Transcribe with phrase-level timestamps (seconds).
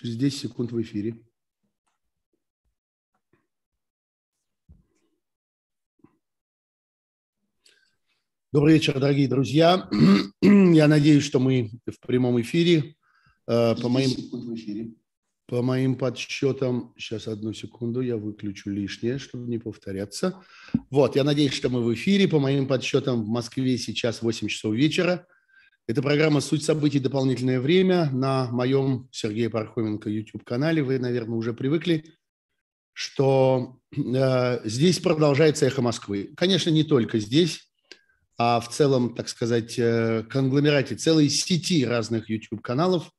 [0.00, 1.16] Через 10 секунд в эфире.
[8.52, 9.90] Добрый вечер, дорогие друзья.
[10.40, 12.94] Я надеюсь, что мы в прямом эфире.
[13.48, 14.12] Э, по моим,
[15.46, 20.40] по моим подсчетам, сейчас одну секунду, я выключу лишнее, чтобы не повторяться.
[20.90, 22.28] Вот, я надеюсь, что мы в эфире.
[22.28, 25.26] По моим подсчетам, в Москве сейчас 8 часов вечера.
[25.88, 27.00] Это программа «Суть событий.
[27.00, 30.82] Дополнительное время» на моем Сергея Пархоменко YouTube-канале.
[30.82, 32.04] Вы, наверное, уже привыкли,
[32.92, 36.34] что э, здесь продолжается «Эхо Москвы».
[36.36, 37.64] Конечно, не только здесь
[38.36, 43.10] а в целом, так сказать, э, конгломерате целой сети разных YouTube-каналов,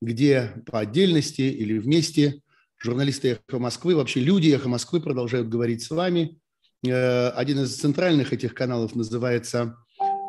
[0.00, 2.40] где по отдельности или вместе
[2.82, 6.40] журналисты «Эхо Москвы», вообще люди «Эхо Москвы» продолжают говорить с вами.
[6.82, 9.76] Э, один из центральных этих каналов называется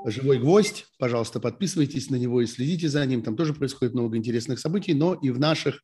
[0.05, 0.85] «Живой гвоздь».
[0.97, 3.21] Пожалуйста, подписывайтесь на него и следите за ним.
[3.21, 5.81] Там тоже происходит много интересных событий, но и в наших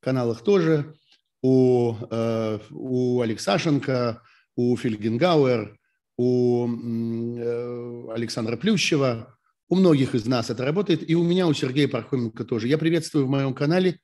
[0.00, 0.94] каналах тоже.
[1.42, 4.22] У, э, у Алексашенко,
[4.56, 5.78] у Фельгенгауэр,
[6.16, 9.36] у э, Александра Плющева,
[9.70, 12.68] у многих из нас это работает, и у меня, у Сергея Пархоменко тоже.
[12.68, 14.00] Я приветствую в моем канале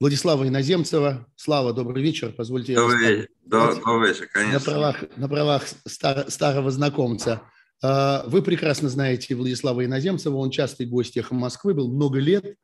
[0.00, 1.26] Владислава Иноземцева.
[1.36, 2.32] Слава, добрый вечер.
[2.32, 2.74] Позвольте...
[2.74, 4.58] Добрый вечер, добрый вечер, конечно.
[4.58, 7.42] На правах, на правах стар, старого знакомца.
[7.82, 12.56] А, вы прекрасно знаете Владислава Иноземцева, он частый гость «Эхо Москвы», был много лет,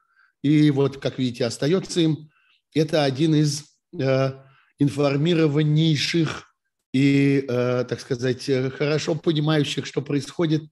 [0.43, 2.31] и вот, как видите, остается им.
[2.73, 3.65] Это один из
[3.99, 4.33] э,
[4.79, 6.55] информированнейших
[6.93, 10.63] и, э, так сказать, э, хорошо понимающих, что происходит,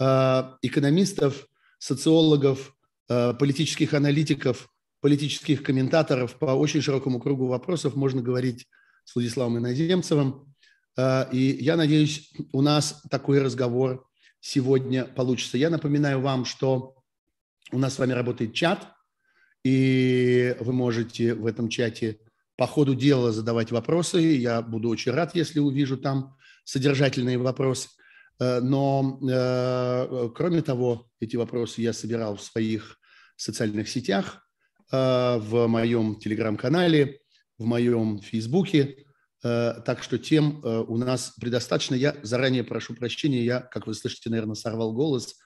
[0.00, 1.46] э, экономистов,
[1.78, 2.74] социологов,
[3.08, 4.68] политических аналитиков,
[5.00, 8.68] политических комментаторов по очень широкому кругу вопросов можно говорить
[9.04, 10.51] с Владиславом Иноземцевым.
[10.98, 14.06] И я надеюсь, у нас такой разговор
[14.40, 15.56] сегодня получится.
[15.56, 16.96] Я напоминаю вам, что
[17.72, 18.88] у нас с вами работает чат,
[19.64, 22.18] и вы можете в этом чате
[22.56, 24.20] по ходу дела задавать вопросы.
[24.20, 27.88] Я буду очень рад, если увижу там содержательные вопросы.
[28.38, 32.98] Э, но, э, кроме того, эти вопросы я собирал в своих
[33.36, 34.46] социальных сетях,
[34.90, 37.20] э, в моем телеграм-канале,
[37.58, 39.06] в моем фейсбуке.
[39.42, 41.96] Так что тем у нас предостаточно.
[41.96, 45.36] Я заранее прошу прощения, я, как вы слышите, наверное, сорвал голос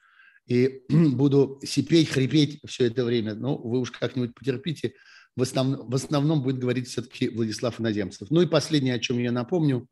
[0.47, 3.35] и буду сипеть, хрипеть все это время.
[3.35, 4.95] Но вы уж как-нибудь потерпите
[5.37, 8.31] в основном, в основном будет говорить все-таки Владислав Иноземцев.
[8.31, 9.87] Ну и последнее, о чем я напомню.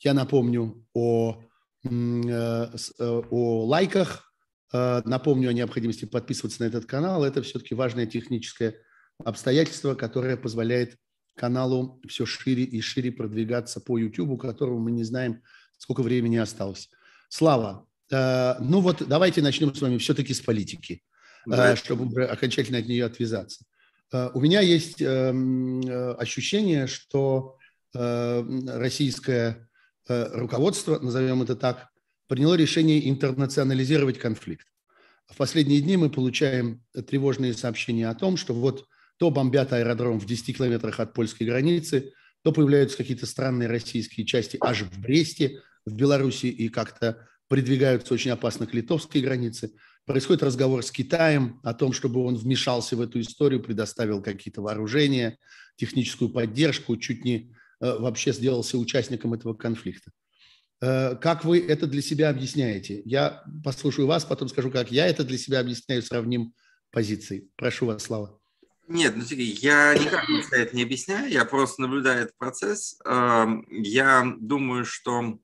[0.00, 1.42] Я напомню о,
[1.84, 4.32] э, э, о лайках,
[4.72, 7.24] э, напомню о необходимости подписываться на этот канал.
[7.24, 8.76] Это все-таки важное техническое
[9.22, 10.96] обстоятельство, которое позволяет
[11.38, 15.42] каналу все шире и шире продвигаться по YouTube, которому мы не знаем,
[15.78, 16.90] сколько времени осталось.
[17.28, 21.02] Слава, ну вот давайте начнем с вами все-таки с политики,
[21.46, 21.76] да.
[21.76, 23.64] чтобы уже окончательно от нее отвязаться.
[24.12, 27.56] Э, у меня есть эм, э, ощущение, что
[27.94, 29.64] э, российское
[30.10, 31.88] руководство, назовем это так,
[32.28, 34.66] приняло решение интернационализировать конфликт.
[35.26, 38.86] В последние дни мы получаем тревожные сообщения о том, что вот
[39.18, 42.12] то бомбят аэродром в 10 километрах от польской границы,
[42.42, 48.30] то появляются какие-то странные российские части аж в Бресте, в Беларуси и как-то придвигаются очень
[48.30, 49.72] опасно к литовской границе.
[50.04, 55.36] Происходит разговор с Китаем о том, чтобы он вмешался в эту историю, предоставил какие-то вооружения,
[55.76, 60.10] техническую поддержку, чуть не э, вообще сделался участником этого конфликта.
[60.80, 63.02] Э, как вы это для себя объясняете?
[63.04, 66.54] Я послушаю вас, потом скажу, как я это для себя объясняю, сравним
[66.90, 67.48] позиции.
[67.56, 68.37] Прошу вас, Слава.
[68.88, 72.98] Нет, ну я никак это не объясняю, я просто наблюдаю этот процесс.
[73.04, 75.38] Эм, я думаю, что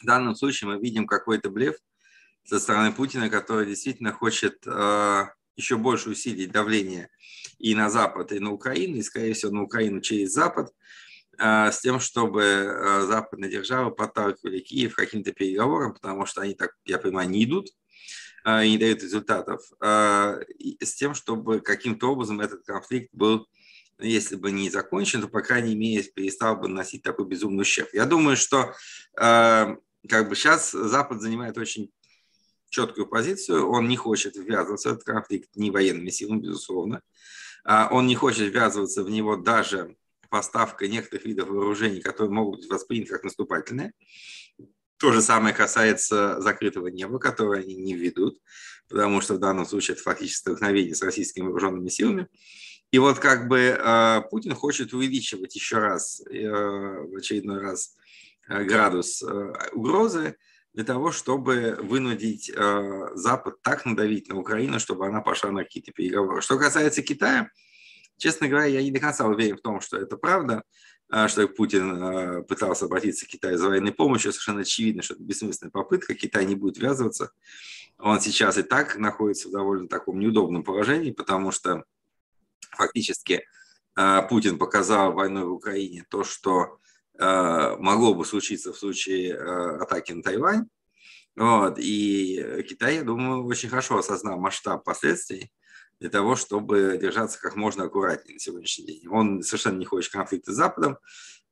[0.00, 1.76] в данном случае мы видим какой-то блеф–
[2.44, 5.26] со стороны Путина, который действительно хочет э,
[5.56, 7.08] еще больше усилить давление
[7.58, 10.72] и на Запад, и на Украину, и, скорее всего, на Украину через Запад,
[11.38, 16.54] э, с тем, чтобы э, западные державы подталкивали Киев к каким-то переговорам, потому что они,
[16.54, 17.68] так я понимаю, не идут
[18.46, 19.60] и не дают результатов,
[20.58, 23.46] и с тем, чтобы каким-то образом этот конфликт был
[24.02, 27.90] если бы не закончен, то, по крайней мере, перестал бы носить такой безумный ущерб.
[27.92, 28.74] Я думаю, что
[29.20, 29.76] э,
[30.08, 31.90] как бы сейчас Запад занимает очень
[32.70, 37.02] четкую позицию, он не хочет ввязываться в этот конфликт ни военными силами, безусловно,
[37.64, 39.96] а он не хочет ввязываться в него даже
[40.30, 43.92] поставкой некоторых видов вооружений, которые могут быть восприняты как наступательные.
[45.00, 48.38] То же самое касается закрытого неба, которое они не введут,
[48.86, 52.28] потому что в данном случае это фактически столкновение с российскими вооруженными силами.
[52.90, 57.96] И вот как бы э, Путин хочет увеличивать еще раз, э, в очередной раз,
[58.48, 59.24] э, градус
[59.72, 60.36] угрозы,
[60.74, 62.52] для того, чтобы вынудить
[63.14, 66.42] Запад так надавить на Украину, чтобы она пошла на какие-то переговоры.
[66.42, 67.50] Что касается Китая,
[68.20, 70.62] Честно говоря, я не до конца уверен в том, что это правда,
[71.26, 74.32] что Путин пытался обратиться к Китаю за военной помощью.
[74.32, 76.14] Совершенно очевидно, что это бессмысленная попытка.
[76.14, 77.32] Китай не будет ввязываться.
[77.98, 81.84] Он сейчас и так находится в довольно таком неудобном положении, потому что
[82.70, 83.44] фактически
[84.28, 86.78] Путин показал войной в Украине то, что
[87.18, 90.66] могло бы случиться в случае атаки на Тайвань.
[91.36, 91.78] Вот.
[91.78, 95.52] И Китай, я думаю, очень хорошо осознал масштаб последствий
[96.00, 99.08] для того, чтобы держаться как можно аккуратнее на сегодняшний день.
[99.08, 100.98] Он совершенно не хочет конфликта с Западом,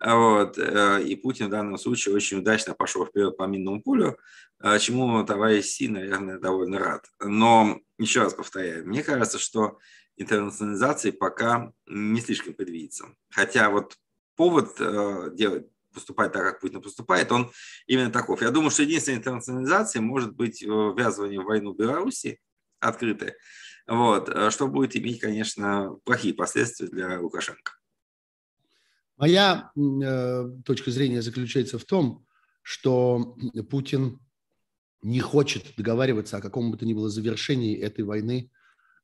[0.01, 4.17] вот, э, и Путин в данном случае очень удачно пошел вперед по минному полю,
[4.61, 7.05] э, чему товарищ Си, наверное, довольно рад.
[7.21, 9.79] Но, еще раз повторяю, мне кажется, что
[10.17, 13.07] интернационализации пока не слишком предвидится.
[13.31, 13.97] Хотя вот
[14.37, 17.51] повод э, делать поступать так, как Путин поступает, он
[17.89, 18.41] именно таков.
[18.41, 22.39] Я думаю, что единственная интернационализация может быть ввязывание в войну Беларуси
[22.79, 23.37] открытое,
[23.89, 27.73] вот, что будет иметь, конечно, плохие последствия для Лукашенко.
[29.17, 32.25] Моя э, точка зрения заключается в том,
[32.63, 33.37] что
[33.69, 34.21] Путин
[35.03, 38.51] не хочет договариваться о каком бы то ни было завершении этой войны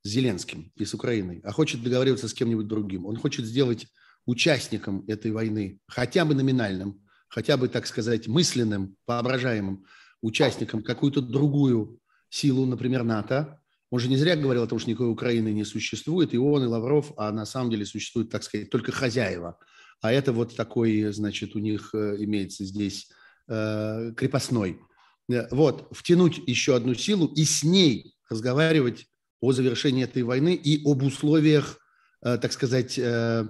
[0.03, 3.07] с Зеленским и с Украиной, а хочет договариваться с кем-нибудь другим.
[3.07, 3.87] Он хочет сделать
[4.27, 9.85] участником этой войны, хотя бы номинальным, хотя бы, так сказать, мысленным, воображаемым
[10.21, 11.99] участником какую-то другую
[12.29, 13.61] силу, например, НАТО.
[13.95, 16.67] Он же не зря говорил о том, что никакой Украины не существует, и он, и
[16.67, 19.57] Лавров, а на самом деле существуют, так сказать, только хозяева.
[20.01, 23.09] А это вот такой, значит, у них э, имеется здесь
[23.47, 24.81] э, крепостной.
[25.31, 29.07] Э, вот, втянуть еще одну силу и с ней разговаривать
[29.41, 31.79] о завершении этой войны и об условиях,
[32.21, 33.47] э, так сказать, э,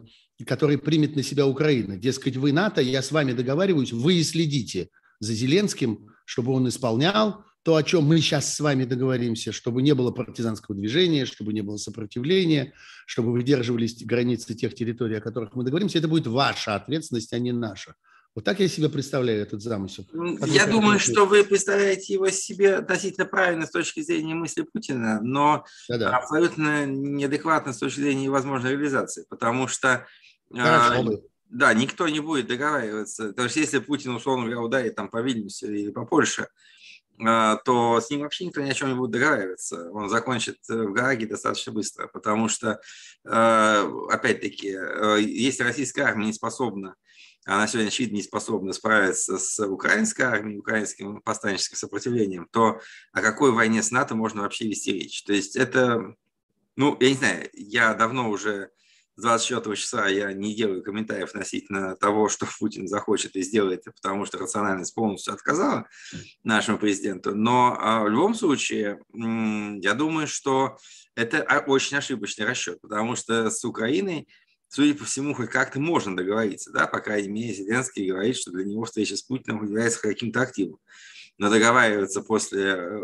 [0.46, 1.96] который примет на себя Украина.
[1.96, 7.46] Дескать, вы НАТО, я с вами договариваюсь, вы и следите за Зеленским, чтобы он исполнял
[7.64, 11.62] то, о чем мы сейчас с вами договоримся, чтобы не было партизанского движения, чтобы не
[11.62, 12.74] было сопротивления,
[13.06, 17.52] чтобы выдерживались границы тех территорий, о которых мы договоримся, это будет ваша ответственность, а не
[17.52, 17.94] наша.
[18.34, 20.04] Вот так я себе представляю этот замысел.
[20.38, 25.20] Как я думаю, что вы представляете его себе относительно правильно с точки зрения мысли Путина,
[25.22, 26.14] но Да-да.
[26.16, 30.06] абсолютно неадекватно с точки зрения возможной реализации, потому что
[30.52, 31.18] Хорошо а,
[31.48, 33.32] Да, никто не будет договариваться.
[33.32, 36.73] То есть, если Путин, условно говоря, ударит там по Вильнюсу или по Польше, а,
[37.18, 39.90] то с ним вообще никто ни о чем не будет договариваться.
[39.92, 42.80] Он закончит э, в Гааге достаточно быстро, потому что,
[43.24, 46.96] а, опять-таки, э, если российская армия не способна,
[47.44, 52.80] она сегодня, очевидно, не способна справиться с украинской армией, украинским повстанческим сопротивлением, то
[53.12, 55.22] о какой войне с НАТО можно вообще вести речь?
[55.24, 56.16] То есть это,
[56.76, 58.70] ну, я не знаю, я давно уже
[59.16, 64.38] 24 числа я не делаю комментариев относительно того, что Путин захочет и сделает, потому что
[64.38, 65.88] рациональность полностью отказала
[66.42, 67.34] нашему президенту.
[67.34, 70.76] Но а, в любом случае, я думаю, что
[71.14, 74.28] это очень ошибочный расчет, потому что с Украиной,
[74.68, 76.72] судя по всему, хоть как-то можно договориться.
[76.72, 76.86] Да?
[76.86, 80.78] По крайней мере, Зеленский говорит, что для него встреча с Путиным является каким-то активом.
[81.38, 83.00] Но договариваться после э,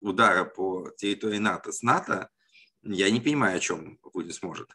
[0.00, 2.28] удара по территории НАТО с НАТО,
[2.82, 4.70] я не понимаю, о чем Путин сможет.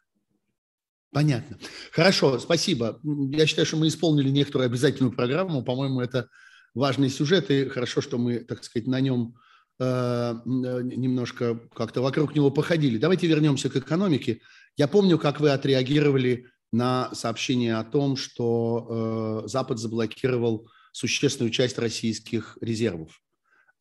[1.15, 1.57] Понятно.
[1.93, 2.99] Хорошо, спасибо.
[3.31, 5.63] Я считаю, что мы исполнили некоторую обязательную программу.
[5.63, 6.27] По-моему, это
[6.73, 9.35] важный сюжет, и хорошо, что мы, так сказать, на нем
[9.79, 12.97] э, немножко как-то вокруг него походили.
[12.97, 14.41] Давайте вернемся к экономике.
[14.75, 21.77] Я помню, как вы отреагировали на сообщение о том, что э, Запад заблокировал существенную часть
[21.79, 23.21] российских резервов.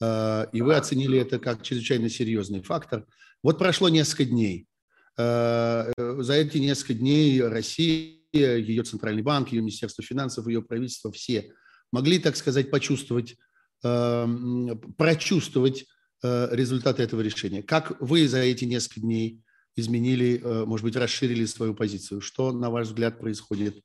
[0.01, 3.07] Э, и вы оценили это как чрезвычайно серьезный фактор.
[3.43, 4.69] Вот прошло несколько дней.
[5.17, 11.53] Э, за эти несколько дней Россия, ее Центральный банк, ее Министерство финансов, ее правительство, все
[11.93, 13.37] могли, так сказать, почувствовать,
[13.85, 15.87] эм, прочувствовать
[16.23, 17.63] э, результаты этого решения.
[17.63, 19.41] Как вы за эти несколько дней
[19.77, 22.21] изменили, э, может быть, расширили свою позицию?
[22.21, 23.81] Что, на ваш взгляд, происходит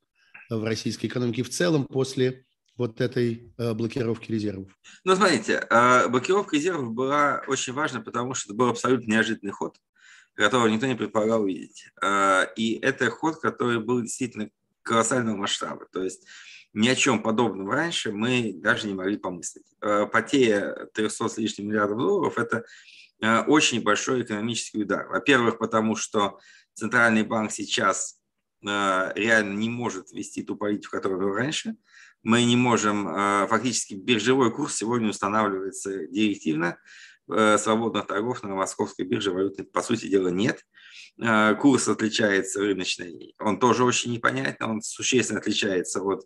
[0.49, 2.45] в российской экономике в целом после
[2.75, 4.71] вот этой блокировки резервов?
[5.03, 5.67] Ну, смотрите,
[6.09, 9.77] блокировка резервов была очень важна, потому что это был абсолютно неожиданный ход
[10.39, 11.89] которого никто не предполагал увидеть.
[12.01, 14.49] А, и это ход, который был действительно
[14.83, 15.85] колоссального масштаба.
[15.91, 16.25] То есть
[16.71, 19.65] ни о чем подобном раньше мы даже не могли помыслить.
[19.81, 22.63] А, потеря 300 с лишним миллиардов долларов– это
[23.21, 25.09] а, очень большой экономический удар.
[25.09, 26.39] Во-первых, потому что
[26.73, 28.15] Центральный банк сейчас
[28.61, 31.75] реально не может вести ту политику, которую был раньше.
[32.23, 33.05] Мы не можем,
[33.47, 36.77] фактически биржевой курс сегодня устанавливается директивно,
[37.57, 40.65] свободных торгов на московской бирже валютной, по сути дела, нет.
[41.21, 46.25] Э, курс отличается рыночный, он тоже очень непонятный, он существенно отличается от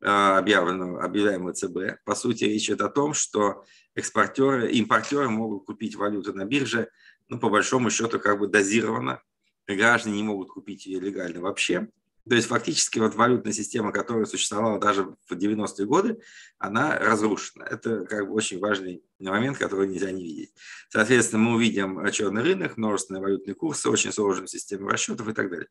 [0.00, 2.04] э, объявленного, объявляемого ЦБ.
[2.04, 6.90] По сути, речь идет о том, что экспортеры, импортеры могут купить валюту на бирже,
[7.28, 9.22] ну, по большому счету, как бы дозированно,
[9.68, 11.88] граждане не могут купить ее легально вообще.
[12.28, 16.18] То есть фактически вот валютная система, которая существовала даже в 90-е годы,
[16.58, 17.64] она разрушена.
[17.64, 20.54] Это как бы очень важный момент, который нельзя не видеть.
[20.88, 25.68] Соответственно, мы увидим черный рынок, множественные валютные курсы, очень сложную систему расчетов и так далее.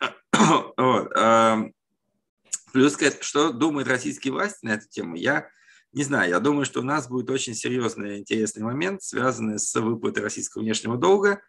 [0.76, 1.12] Вот.
[1.14, 1.74] Эм,
[2.72, 5.48] плюс, что думает российские власти на эту тему, я
[5.92, 10.22] не знаю, я думаю, что у нас будет очень серьезный интересный момент, связанный с выплатой
[10.22, 11.40] российского внешнего долга.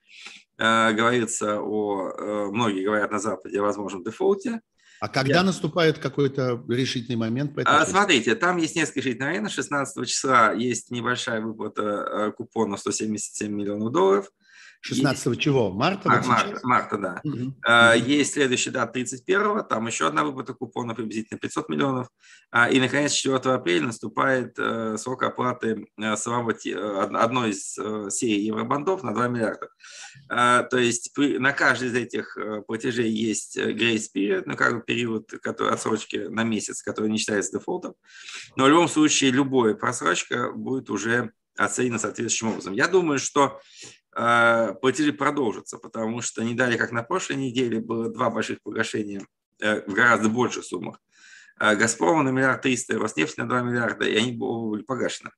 [0.57, 4.62] Э, говорится о, э, многие говорят на Западе о возможном дефолте.
[5.00, 5.43] А когда Я...
[5.43, 7.55] наступает какой-то решительный момент?
[7.55, 9.53] По а, смотрите, там есть несколько решительных моментов.
[9.53, 14.31] 16 числа есть небольшая выплата э, купона 177 миллионов долларов.
[14.81, 15.41] 16 есть...
[15.41, 15.71] чего?
[15.71, 16.09] Марта?
[16.09, 17.21] А, вот марта, марта, да.
[17.23, 17.53] Угу.
[17.65, 22.07] А, есть следующая дата 31 там еще одна выплата купона приблизительно 500 миллионов.
[22.50, 28.45] А, и, наконец, 4 апреля наступает а, срок оплаты а, самого, одной из а, серий
[28.45, 29.69] евробандов на 2 миллиарда.
[30.29, 32.35] А, то есть при, на каждый из этих
[32.65, 37.59] платежей есть грейс период, ну, как бы период который, отсрочки на месяц, который не считается
[37.59, 37.93] дефолтом.
[38.55, 42.73] Но в любом случае любая просрочка будет уже оценена соответствующим образом.
[42.73, 43.59] Я думаю, что
[44.13, 49.25] платежи продолжатся, потому что не дали, как на прошлой неделе, было два больших погашения
[49.61, 50.99] э, в гораздо больших суммах.
[51.57, 55.31] А, Газпром на миллиард триста, Роснефть на 2 миллиарда, и они были погашены.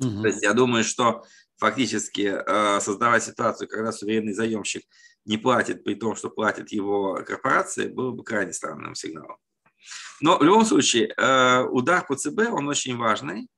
[0.00, 0.22] Угу.
[0.22, 1.24] То есть я думаю, что
[1.56, 4.84] фактически э, создавать ситуацию, когда суверенный заемщик
[5.24, 9.38] не платит, при том, что платит его корпорации, было бы крайне странным сигналом.
[10.20, 13.48] Но в любом случае, э, удар по ЦБ, он очень важный,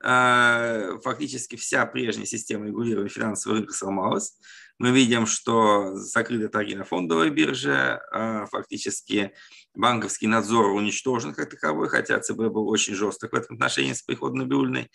[0.00, 4.36] фактически вся прежняя система регулирования финансового рынка сломалась.
[4.78, 9.32] Мы видим, что закрыты торги на фондовой бирже, а, фактически
[9.74, 14.40] банковский надзор уничтожен как таковой, хотя ЦБ был очень жесток в этом отношении с приходом
[14.40, 14.90] Набиульной.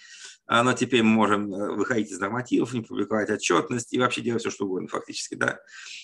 [0.46, 4.41] А, но теперь мы можем э, выходить из нормативов, не публиковать отчетность и вообще делать
[4.41, 5.34] все, что угодно фактически.
[5.34, 5.60] Да?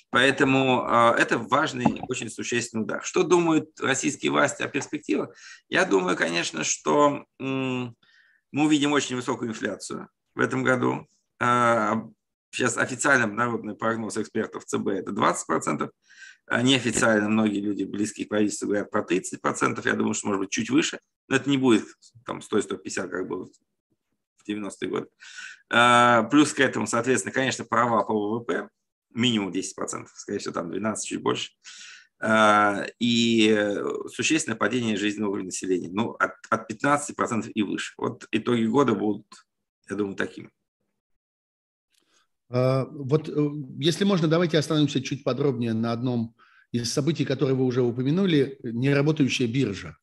[0.09, 0.87] Поэтому
[1.17, 3.03] это важный, очень существенный удар.
[3.03, 5.35] Что думают российские власти о перспективах?
[5.69, 7.25] Я думаю, конечно, что
[8.51, 11.07] мы увидим очень высокую инфляцию в этом году.
[11.39, 12.03] А,
[12.51, 15.89] сейчас официально народный прогноз экспертов ЦБ это 20%.
[16.49, 19.81] А неофициально многие люди, близкие к правительству, говорят про 30%.
[19.83, 20.99] Я думаю, что может быть чуть выше.
[21.27, 21.85] Но это не будет
[22.25, 23.49] там 100-150, как было
[24.37, 25.07] в 90-е годы.
[25.69, 28.69] А, плюс к этому, соответственно, конечно, права по ВВП
[29.13, 31.51] минимум 10%, скорее всего, там 12, чуть больше.
[32.19, 33.73] А, и
[34.11, 37.93] существенное падение жизненного уровня населения, ну, от, от 15% и выше.
[37.97, 39.27] Вот итоги года будут,
[39.89, 40.49] я думаю, такими.
[42.49, 46.35] А, вот, э, если можно, давайте остановимся чуть подробнее на одном
[46.71, 49.97] из событий, которые вы уже упомянули, неработающая биржа.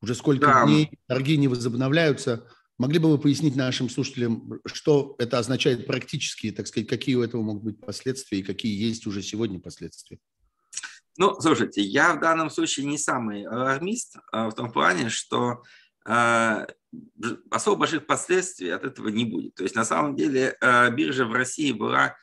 [0.00, 0.64] Уже сколько да.
[0.64, 2.46] дней торги не возобновляются.
[2.78, 7.42] Могли бы вы пояснить нашим слушателям, что это означает практически, так сказать, какие у этого
[7.42, 10.18] могут быть последствия и какие есть уже сегодня последствия?
[11.18, 15.64] Ну, слушайте, я в данном случае не самый алармист а, в том плане, что
[16.06, 16.64] а,
[17.50, 19.56] особо больших последствий от этого не будет.
[19.56, 22.16] То есть на самом деле а, биржа в России была,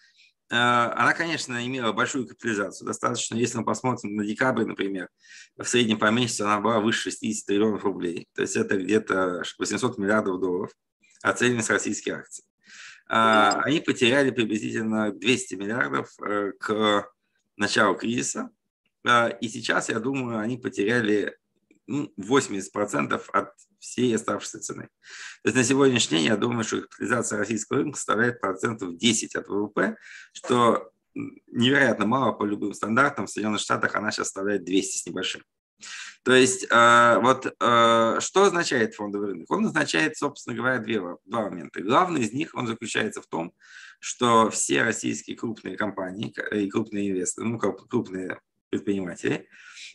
[0.48, 2.86] она, конечно, имела большую капитализацию.
[2.86, 5.10] Достаточно, если мы посмотрим на декабрь, например,
[5.58, 8.28] в среднем по месяцу она была выше 60 триллионов рублей.
[8.36, 10.72] То есть это где-то 800 миллиардов долларов
[11.24, 12.46] оцененных российские акции.
[13.08, 17.10] Они потеряли приблизительно 200 миллиардов э, к
[17.58, 18.52] началу кризиса.
[19.08, 21.38] А, и сейчас, я думаю, они потеряли
[21.88, 24.90] 80% от всей оставшейся цены.
[25.44, 29.48] То есть на сегодняшний день я думаю, что капитализация российского рынка составляет процентов 10 от
[29.48, 29.98] ВВП,
[30.34, 33.28] что невероятно мало по любым стандартам.
[33.28, 35.44] В Соединенных Штатах она сейчас составляет 200 с небольшим.
[36.24, 39.52] То есть а, вот а, что означает фондовый рынок?
[39.52, 41.82] Он означает, собственно говоря, две, два момента.
[41.82, 43.54] Главный из них, он заключается в том,
[44.00, 48.40] что все российские крупные компании и крупные инвесторы, ну, крупные
[48.76, 49.48] предприниматели,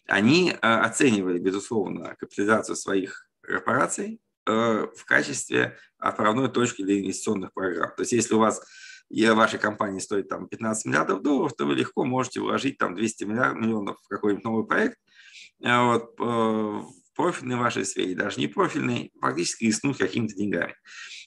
[0.07, 7.93] они э, оценивали, безусловно, капитализацию своих корпораций э, в качестве отправной точки для инвестиционных программ.
[7.97, 8.63] То есть если у вас
[9.09, 13.25] и вашей компании стоит там 15 миллиардов долларов, то вы легко можете вложить там 200
[13.25, 14.99] миллиардов, миллионов в какой-нибудь новый проект,
[15.63, 20.75] э, вот, в профильной вашей сфере, даже не профильной, фактически рискнуть какими-то деньгами.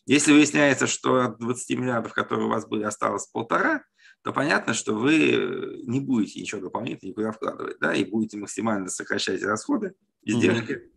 [0.06, 3.84] Если выясняется, что от 20 миллиардов, которые у вас были, осталось полтора,
[4.24, 9.44] то понятно, что вы не будете ничего дополнительно никуда вкладывать, да, и будете максимально сокращать
[9.44, 10.89] расходы, издержки.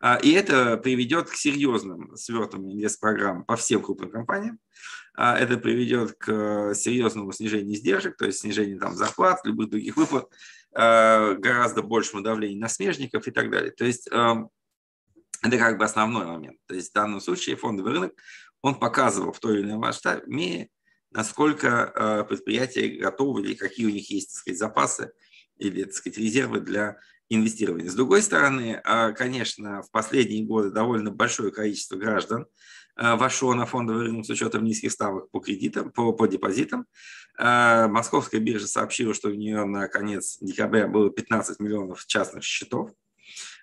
[0.00, 0.22] Mm-hmm.
[0.22, 4.60] И это приведет к серьезным свертам инвестпрограмм по всем крупным компаниям.
[5.16, 10.28] А, это приведет к серьезному снижению издержек, то есть снижению там, зарплат, любых других выплат,
[10.72, 13.72] а, гораздо большему давлению на смежников и так далее.
[13.72, 16.58] То есть это как бы основной момент.
[16.66, 18.12] То есть в данном случае фондовый рынок,
[18.62, 20.22] он показывал в той или иной масштабе,
[21.10, 25.12] насколько предприятия готовы или какие у них есть так сказать, запасы
[25.56, 26.98] или так сказать, резервы для
[27.28, 27.90] инвестирования.
[27.90, 28.82] С другой стороны,
[29.16, 32.46] конечно, в последние годы довольно большое количество граждан
[32.96, 36.86] вошло на фондовый рынок с учетом низких ставок по кредитам, по, по депозитам.
[37.38, 42.90] Московская биржа сообщила, что у нее на конец декабря было 15 миллионов частных счетов.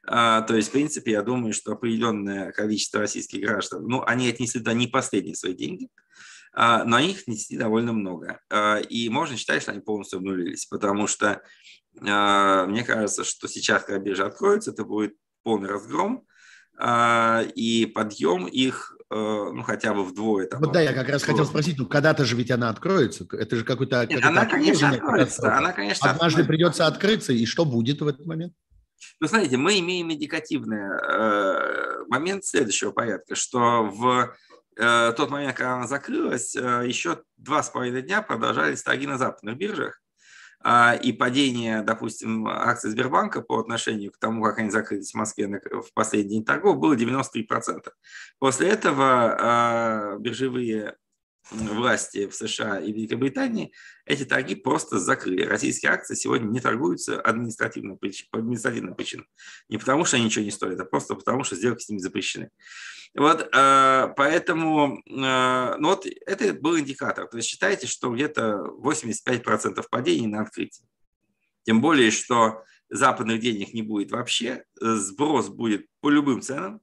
[0.05, 4.73] То есть, в принципе, я думаю, что определенное количество российских граждан, ну, они отнесли туда
[4.73, 5.89] не последние свои деньги,
[6.55, 8.39] но их несли довольно много.
[8.49, 11.41] А, и можно считать, что они полностью обнулились, потому что
[11.97, 16.25] мне кажется, что сейчас, когда биржа откроется, это будет полный разгром,
[16.83, 20.47] и подъем их ну, хотя бы вдвое.
[20.47, 23.55] Там, вот да, я как раз хотел спросить, ну, когда-то же ведь она откроется, это
[23.55, 24.01] же какой-то...
[24.21, 26.47] Она, конечно, откроется, она, конечно, Однажды откроется.
[26.49, 28.53] придется открыться, и что будет в этот момент?
[29.19, 34.35] Ну, смотрите, мы имеем индикативный э, момент следующего порядка, что в
[34.75, 39.57] тот момент, когда она закрылась, э, еще два с половиной дня продолжались торги на западных
[39.57, 40.01] биржах,
[40.63, 45.47] э, и падение, допустим, акций Сбербанка по отношению к тому, как они закрылись в Москве
[45.47, 47.91] в последний день торгов, было 93%.
[48.39, 50.95] После этого э, биржевые
[51.51, 53.71] власти в США и Великобритании
[54.05, 55.43] эти торги просто закрыли.
[55.43, 59.27] Российские акции сегодня не торгуются административно, по административным причинам.
[59.69, 62.49] Не потому, что они ничего не стоят, а просто потому, что сделки с ними запрещены.
[63.13, 67.27] Вот, э, поэтому э, ну вот это был индикатор.
[67.27, 70.85] То есть считайте, что где-то 85% падений на открытии.
[71.63, 76.79] Тем более, что западных денег не будет вообще, сброс будет по любым ценам, э,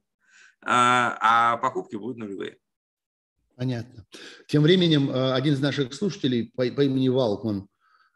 [0.65, 2.57] а покупки будут нулевые.
[3.55, 4.05] Понятно.
[4.47, 7.67] Тем временем э, один из наших слушателей по, по имени Валкман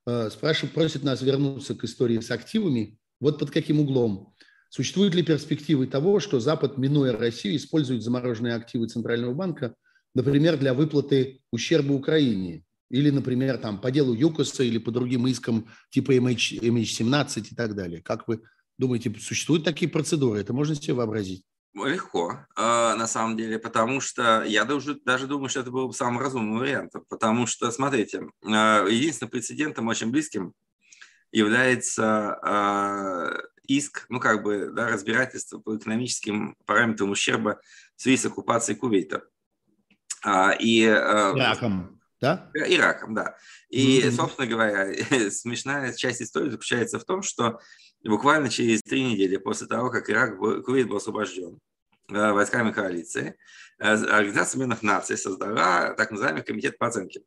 [0.05, 2.97] э, спрашивает, просит нас вернуться к истории с активами.
[3.19, 4.33] Вот под каким углом?
[4.69, 9.75] Существуют ли перспективы того, что Запад, минуя Россию, использует замороженные активы Центрального банка,
[10.13, 12.63] например, для выплаты ущерба Украине?
[12.89, 17.75] Или, например, там, по делу ЮКОСа или по другим искам типа MH, MH17 и так
[17.75, 18.01] далее.
[18.01, 18.41] Как вы
[18.77, 20.39] думаете, существуют такие процедуры?
[20.39, 21.43] Это можно себе вообразить?
[21.85, 25.93] Легко, а, на самом деле, потому что я даже, даже думаю, что это был бы
[25.93, 30.53] самым разумным вариантом, потому что, смотрите, а, единственным прецедентом очень близким
[31.31, 33.37] является а,
[33.67, 37.59] иск, ну как бы, да, разбирательство по экономическим параметрам ущерба
[37.95, 39.23] в связи с оккупацией Кувейта.
[40.59, 42.49] И, Ираком, да?
[42.53, 43.35] Ираком, да.
[43.69, 44.11] И, mm-hmm.
[44.11, 44.91] собственно говоря,
[45.31, 47.59] смешная часть истории заключается в том, что
[48.03, 51.59] буквально через три недели после того, как Ирак, Кувейт был освобожден
[52.09, 53.37] э, войсками коалиции,
[53.79, 57.21] э, Организация Объединенных Наций создала так называемый комитет по оценке.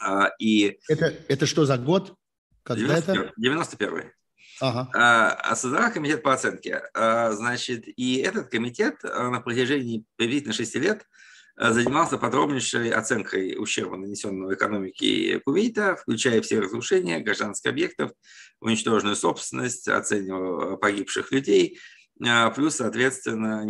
[0.00, 2.14] А, и это, это что за год?
[2.62, 3.32] Когда 91, это?
[3.36, 4.12] 91
[4.60, 4.90] Ага.
[4.94, 6.82] А, создала комитет по оценке.
[6.94, 13.96] А, значит, и этот комитет на протяжении приблизительно 6 лет Э, занимался подробнейшей оценкой ущерба,
[13.96, 18.12] нанесенного экономике Кувейта, включая все разрушения гражданских объектов,
[18.60, 21.80] уничтоженную собственность, оценивал погибших людей,
[22.24, 23.66] э, плюс, соответственно,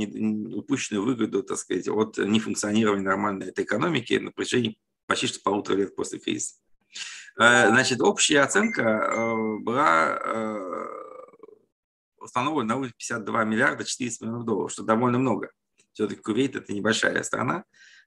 [0.55, 5.96] упущенную выгоду, так сказать, от нефункционирования нормальной этой экономики на протяжении почти что полутора лет
[5.96, 6.57] после кризиса.
[7.38, 10.18] Э, значит, общая оценка была
[12.20, 15.51] установлена на уровне 52 миллиарда 400 миллионов долларов, что довольно много.
[15.98, 17.64] Все-таки Кувейт– это небольшая страна,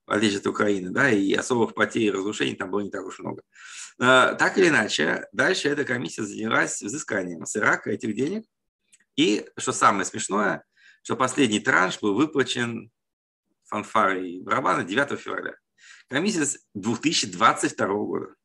[0.08, 3.19] в отличие от Украины, да, и особых потерь и разрушений там было не так уж
[3.19, 3.41] много.
[3.99, 8.45] А, так или иначе, дальше эта комиссия занялась взысканием с Ирака этих денег.
[9.17, 10.63] И, что самое смешное,
[11.04, 12.91] что последний транш был выплачен
[13.65, 15.56] фанфары и барабаны 9 февраля.
[16.08, 18.36] Комиссия с 2022 года.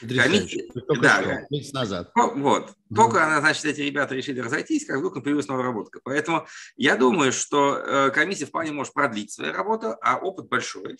[0.00, 0.68] Комиссия,
[1.00, 2.10] да, месяц назад.
[2.14, 2.70] Вот.
[2.70, 2.94] Mm-hmm.
[2.94, 6.00] Только она, значит, эти ребята решили разойтись, как вдруг появилась новая работа.
[6.04, 10.98] Поэтому я думаю, что э, комиссия вполне может продлить свою работу, а опыт большой.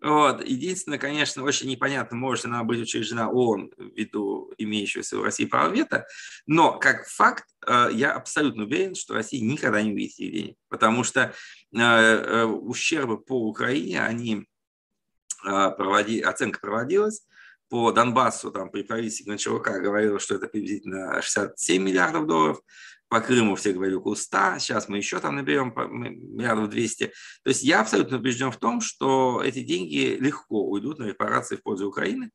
[0.00, 0.44] Вот.
[0.46, 6.06] Единственное, конечно, очень непонятно, может она быть учреждена ООН ввиду имеющегося в России права вето,
[6.46, 11.02] но как факт э, я абсолютно уверен, что Россия никогда не увидит этих денег, потому
[11.02, 11.34] что
[11.74, 14.46] э, ущербы по Украине, они
[15.40, 17.22] проводи, оценка проводилась,
[17.68, 22.60] по Донбассу там, при правительстве Гончарука говорилось, что это приблизительно 67 миллиардов долларов,
[23.08, 27.06] по Крыму все говорили около 100, сейчас мы еще там наберем миллиардов 200.
[27.06, 31.62] То есть я абсолютно убежден в том, что эти деньги легко уйдут на репарации в
[31.62, 32.30] пользу Украины,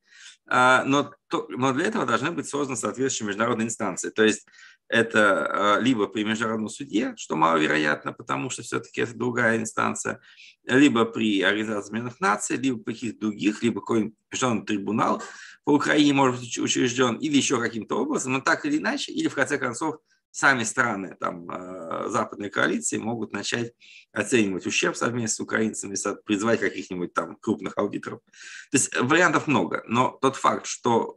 [0.47, 4.09] а, но, для этого должны быть созданы соответствующие международные инстанции.
[4.09, 4.45] То есть
[4.89, 10.19] это а, либо при международном суде, что маловероятно, потому что все-таки это другая инстанция,
[10.65, 15.23] либо при Организации Объединенных Наций, либо при каких-то других, либо какой-нибудь международный трибунал
[15.63, 19.35] по Украине может быть учрежден, или еще каким-то образом, но так или иначе, или в
[19.35, 19.97] конце концов
[20.29, 21.47] сами страны там,
[22.09, 23.73] западной коалиции могут начать
[24.11, 28.19] оценивать ущерб совместно с украинцами, призывать каких-нибудь там крупных аудиторов.
[28.71, 31.13] То есть вариантов много, но тот факт, что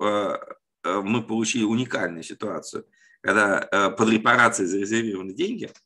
[0.84, 2.84] мы получили уникальную ситуацию,
[3.26, 5.70] когда под репарации зарезервированы деньги–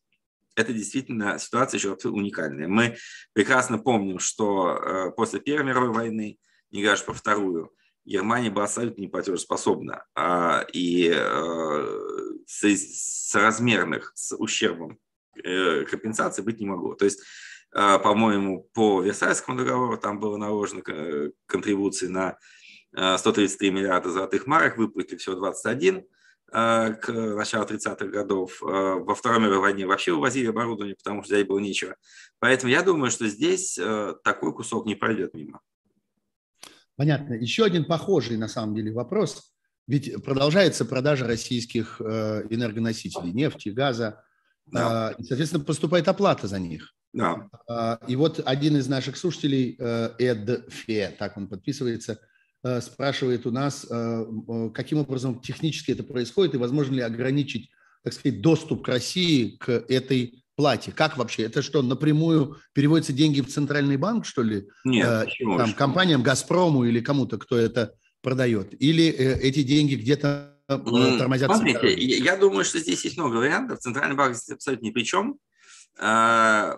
[0.60, 2.68] это действительно ситуация еще уникальная.
[2.68, 2.96] Мы
[3.32, 6.38] прекрасно помним, что э, после Первой мировой войны,
[6.70, 7.72] не говоря про Вторую,
[8.04, 10.04] Германия была абсолютно неплатежеспособна.
[10.14, 11.98] А, и э,
[12.46, 14.98] соразмерных с ущербом
[15.42, 16.94] э, компенсации быть не могло.
[16.94, 17.22] То есть,
[17.72, 20.82] по-моему, по Версальскому договору там было наложено
[21.46, 22.36] контрибуции на
[22.92, 26.02] 133 миллиарда золотых марок, выплатили всего 21 Э,
[26.50, 28.62] к началу 30-х годов.
[28.62, 31.96] Э, во Второй мировой войне вообще увозили оборудование, потому что здесь было нечего.
[32.38, 35.60] Поэтому я думаю, что здесь э, такой кусок не пройдет мимо.
[36.96, 37.34] Понятно.
[37.34, 39.52] Еще один похожий на самом деле вопрос.
[39.86, 44.22] Ведь продолжается продажа российских энергоносителей, нефти, газа.
[44.66, 45.14] Да.
[45.18, 46.94] И, соответственно, поступает оплата за них.
[47.12, 47.48] Да.
[48.06, 52.16] И вот один из наших слушателей, Эд Фе, так он подписывается, Э,
[52.80, 57.70] спрашивает у нас, э, э, каким образом технически это происходит и возможно ли ограничить,
[58.02, 60.92] так сказать, доступ к России к этой плате.
[60.92, 61.44] Как вообще?
[61.44, 64.68] Это что, напрямую переводятся деньги в центральный банк, что ли?
[64.84, 65.08] Нет.
[65.08, 68.74] Э, там, компаниям, «Газпрому» или кому-то, кто это продает?
[68.78, 70.78] Или э, эти деньги где-то э,
[71.18, 71.56] тормозятся?
[71.56, 73.78] Смотрите, я думаю, что здесь есть много вариантов.
[73.78, 75.38] Центральный банк здесь абсолютно ни при чем.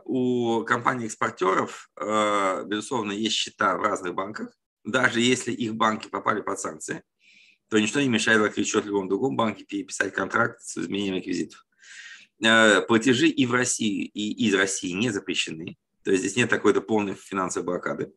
[0.05, 1.91] У компаний-экспортеров,
[2.67, 4.53] безусловно, есть счета в разных банках
[4.85, 7.03] даже если их банки попали под санкции,
[7.69, 11.65] то ничто не мешает открыть счет в любом другом банке, переписать контракт с изменением реквизитов.
[12.43, 15.79] Э, платежи и в России, и из России не запрещены.
[16.03, 18.13] То есть здесь нет такой-то полной финансовой блокады.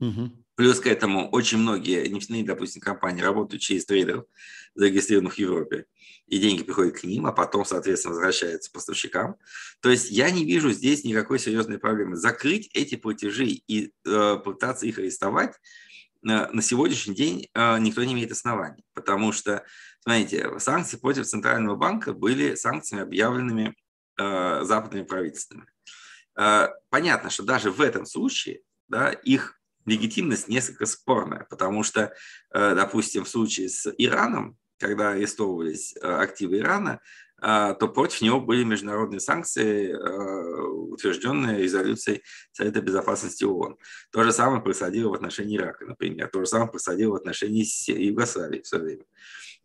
[0.00, 0.30] Угу.
[0.56, 4.26] Плюс к этому очень многие нефтяные, допустим, компании работают через трейдеров,
[4.74, 5.86] зарегистрированных в Европе,
[6.26, 9.36] и деньги приходят к ним, а потом, соответственно, возвращаются поставщикам.
[9.80, 12.16] То есть я не вижу здесь никакой серьезной проблемы.
[12.16, 15.54] Закрыть эти платежи и э, пытаться их арестовать–
[16.24, 19.64] на сегодняшний день а, никто не имеет оснований, потому что,
[20.00, 23.74] смотрите, санкции против Центрального банка были санкциями, объявленными
[24.18, 25.66] а, западными правительствами.
[26.90, 32.12] Понятно, что даже в этом случае да, их легитимность несколько спорная, потому что,
[32.52, 37.00] допустим, в случае с Ираном, когда арестовывались активы Ирана,
[37.40, 43.76] то против него были международные санкции, а, утвержденные резолюцией Совета Безопасности ООН.
[44.12, 46.28] То же самое происходило в отношении Ирака, например.
[46.28, 49.04] То же самое происходило в отношении Югославии в свое время.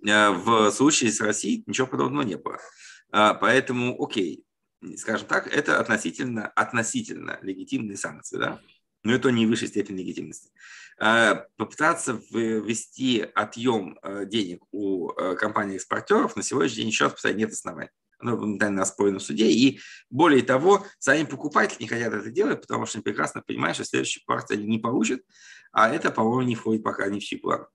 [0.07, 2.59] А, в случае с Россией ничего подобного не было.
[3.11, 4.45] Поэтому, окей,
[4.97, 8.37] скажем так, это относительно, относительно легитимные санкции.
[8.37, 8.61] Да?
[9.03, 10.51] Но это не высшей степени легитимности.
[10.97, 17.39] А, попытаться ввести отъем э, денег у э, компаний-экспортеров на сегодняшний день еще раз повторяю,
[17.39, 17.89] нет оснований.
[18.19, 19.49] Оно моментально оспорено в суде.
[19.49, 23.85] И более того, сами покупатели не хотят это делать, потому что они прекрасно понимают, что
[23.85, 25.21] следующую партию они не получат,
[25.71, 27.65] а это, по-моему, не входит пока ни в чьи планы.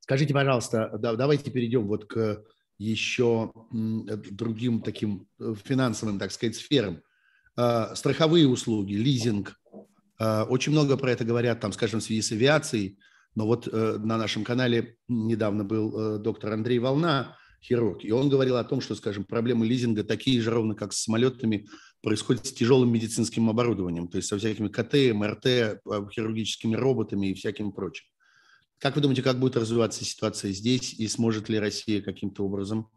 [0.00, 2.42] Скажите, пожалуйста, давайте перейдем вот к
[2.78, 7.02] еще другим таким э, финансовым, так сказать, сферам.
[7.56, 9.58] Э, страховые услуги, лизинг.
[10.18, 12.98] Э, очень много про это говорят, там, скажем, в связи с авиацией.
[13.34, 18.56] Но вот э, на нашем канале недавно был доктор Андрей Волна, хирург, и он говорил
[18.56, 21.66] о том, что, скажем, проблемы лизинга такие же ровно, как с самолетами,
[22.02, 25.80] происходят с тяжелым медицинским оборудованием, то есть со всякими КТ, МРТ,
[26.12, 28.04] хирургическими роботами и всяким прочим.
[28.78, 32.88] Как вы думаете, как будет развиваться ситуация здесь, и сможет ли Россия каким-то образом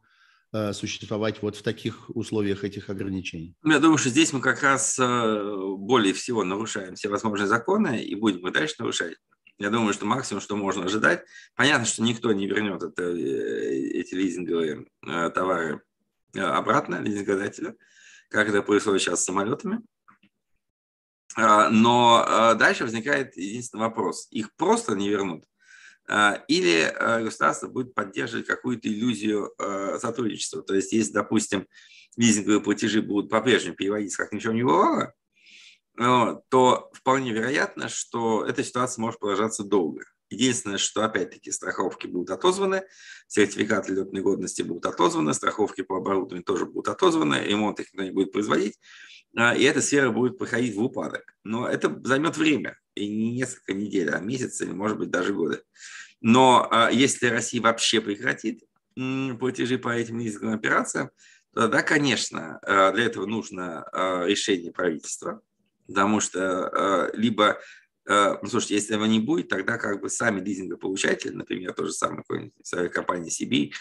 [0.73, 3.55] существовать вот в таких условиях этих ограничений?
[3.63, 8.15] Я думаю, что здесь мы как раз э, более всего нарушаем все возможные законы и
[8.15, 9.17] будем и дальше нарушать.
[9.59, 11.23] Я думаю, что максимум, что можно ожидать,
[11.55, 14.85] понятно, что никто не вернет это, э, эти лизинговые
[15.33, 15.81] товары
[16.35, 17.75] обратно лизингодателя,
[18.29, 19.81] как это происходит сейчас с самолетами.
[21.35, 24.27] А, но дальше возникает единственный вопрос.
[24.31, 25.45] Их просто не вернут
[26.47, 30.63] или а, государство будет поддерживать какую-то иллюзию а, сотрудничества.
[30.63, 31.67] То есть, если, допустим,
[32.17, 35.13] лизинговые платежи будут по-прежнему переводиться, как ничего не бывало,
[35.95, 40.05] то вполне вероятно, что эта ситуация может продолжаться долго.
[40.29, 42.83] Единственное, что опять-таки страховки будут отозваны,
[43.27, 48.11] сертификаты летной годности будут отозваны, страховки по оборудованию тоже будут отозваны, ремонт их никто не
[48.11, 48.79] будет производить,
[49.35, 51.35] и эта сфера будет проходить в упадок.
[51.43, 55.61] Но это займет время, не несколько недель, а месяцы, может быть, даже годы.
[56.21, 58.63] Но а, если Россия вообще прекратит
[59.39, 61.11] платежи по этим лизинговым операциям,
[61.53, 65.41] то да, конечно, а, для этого нужно а, решение правительства,
[65.87, 67.59] потому что либо
[68.05, 72.23] ну, слушайте, если этого не будет, тогда как бы сами лизингополучатели, например, то же самое,
[72.89, 73.71] компания Сибирь,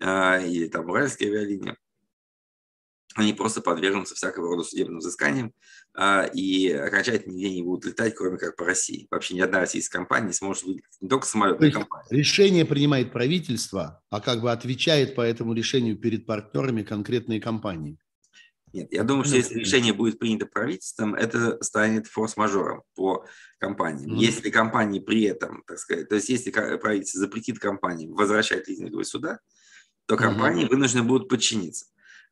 [0.00, 1.76] или там уральские авиалинии,
[3.18, 5.52] они просто подвергнутся всякого рода судебным взысканиям
[5.94, 9.06] а, и окончательно нигде не будут летать, кроме как по России.
[9.10, 12.06] Вообще ни одна российская компания не сможет вылететь, не только самолетная компания.
[12.10, 17.98] Решение принимает правительство, а как бы отвечает по этому решению перед партнерами конкретные компании.
[18.72, 23.24] Нет, я думаю, что если решение будет принято правительством, это станет форс-мажором по
[23.58, 24.12] компаниям.
[24.12, 24.18] Mm-hmm.
[24.18, 29.40] Если компании при этом, так сказать, то есть если правительство запретит компаниям возвращать лизинговые суда,
[30.06, 30.70] то компании mm-hmm.
[30.70, 31.86] вынуждены будут подчиниться.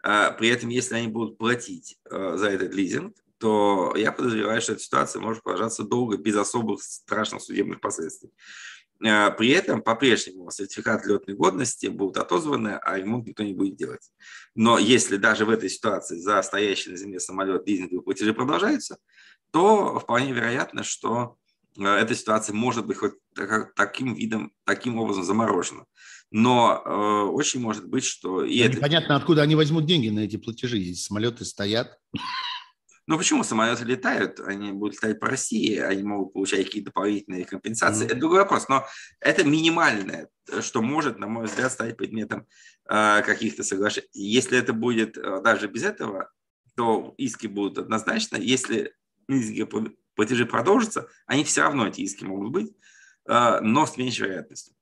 [0.08, 4.74] А при этом, если они будут платить э, за этот лизинг, то я подозреваю, что
[4.74, 8.30] эта ситуация может продолжаться долго, без особых страшных судебных последствий.
[9.04, 14.12] А при этом по-прежнему сертификат летной годности будут отозваны, а ремонт никто не будет делать.
[14.54, 18.98] Но если даже в этой ситуации за стоящий на земле самолет лизинговые платежи продолжаются,
[19.50, 21.36] то вполне вероятно, что
[21.76, 23.14] э, эта ситуация может быть хоть
[23.74, 25.84] таким видом, таким образом заморожена
[26.30, 28.44] но э, очень может быть, что...
[28.44, 28.76] И это...
[28.76, 31.98] Непонятно, откуда они возьмут деньги на эти платежи, если самолеты стоят.
[33.08, 38.04] Ну почему самолеты летают, они будут летать по России, они могут получать какие-то дополнительные компенсации.
[38.04, 38.10] Mm-hmm.
[38.10, 38.84] Это другой вопрос, но
[39.20, 40.28] это минимальное,
[40.60, 42.46] что может, на мой взгляд, стать предметом
[42.88, 44.08] э, каких-то соглашений.
[44.12, 46.32] Если это будет э, даже без этого,
[46.74, 48.36] то иски будут однозначно.
[48.38, 48.92] Если
[50.16, 52.72] платежи продолжатся, они все равно, эти иски могут быть,
[53.28, 54.75] э, но с меньшей вероятностью.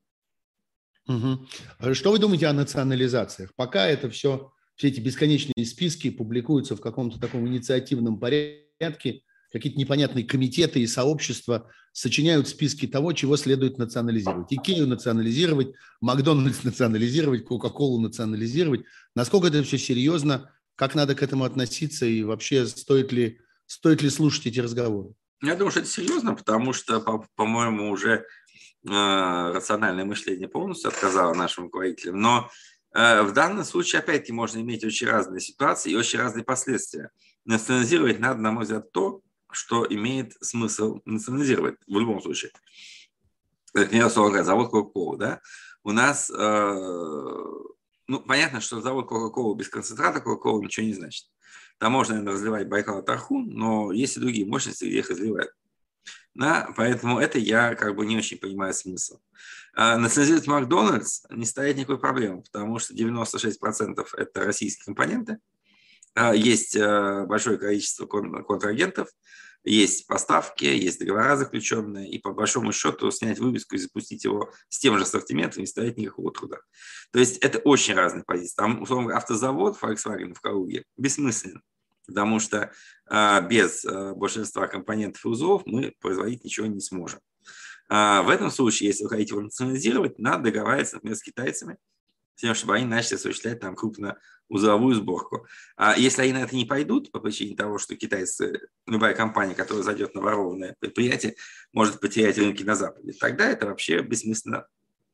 [1.07, 1.95] Угу.
[1.95, 3.55] Что вы думаете о национализациях?
[3.57, 10.25] Пока это все, все эти бесконечные списки публикуются в каком-то таком инициативном порядке, какие-то непонятные
[10.25, 14.53] комитеты и сообщества сочиняют списки того, чего следует национализировать.
[14.53, 18.83] Икею национализировать, Макдональдс национализировать, Кока-Колу национализировать.
[19.15, 24.11] Насколько это все серьезно, как надо к этому относиться и вообще стоит ли, стоит ли
[24.11, 25.15] слушать эти разговоры?
[25.41, 27.01] Я думаю, что это серьезно, потому что,
[27.37, 28.25] по-моему, уже
[28.87, 32.51] рациональное мышление полностью отказало нашим руководителям, но
[32.95, 37.11] э, в данном случае, опять-таки, можно иметь очень разные ситуации и очень разные последствия.
[37.45, 42.51] Национализировать надо, на мой взгляд, то, что имеет смысл национализировать в любом случае.
[43.73, 45.41] Например, завод Coca-Cola, да?
[45.83, 46.75] У нас, э,
[48.07, 51.27] ну, понятно, что завод Coca-Cola без концентрата Coca-Cola ничего не значит.
[51.79, 55.53] Там можно, наверное, разливать Байкал Тархун, но есть и другие мощности, где их разливают.
[56.35, 59.21] Да, поэтому это я как бы не очень понимаю смысл.
[59.77, 65.39] А национализировать Макдональдс не стоит никакой проблемы, потому что 96% это российские компоненты.
[66.15, 69.09] А есть э, большое количество контрагентов,
[69.65, 74.79] есть поставки, есть договора заключенные, и по большому счету снять вывеску и запустить его с
[74.79, 76.59] тем же ассортиментом не стоит никакого труда.
[77.13, 78.55] То есть это очень разные позиции.
[78.57, 81.63] Там, условно, автозавод Volkswagen в Калуге бессмысленно
[82.07, 82.73] потому что
[83.07, 87.21] а, без а, большинства компонентов и узлов мы производить ничего не сможем.
[87.89, 91.77] А, в этом случае, если вы хотите его национализировать, надо договариваться, например, с китайцами,
[92.37, 95.47] с тем, чтобы они начали осуществлять там крупноузловую сборку.
[95.77, 99.85] А если они на это не пойдут по причине того, что китайцы, любая компания, которая
[99.85, 101.37] зайдет на ворованное предприятие,
[101.73, 104.67] может потерять рынки на Западе, тогда это вообще бессмысленно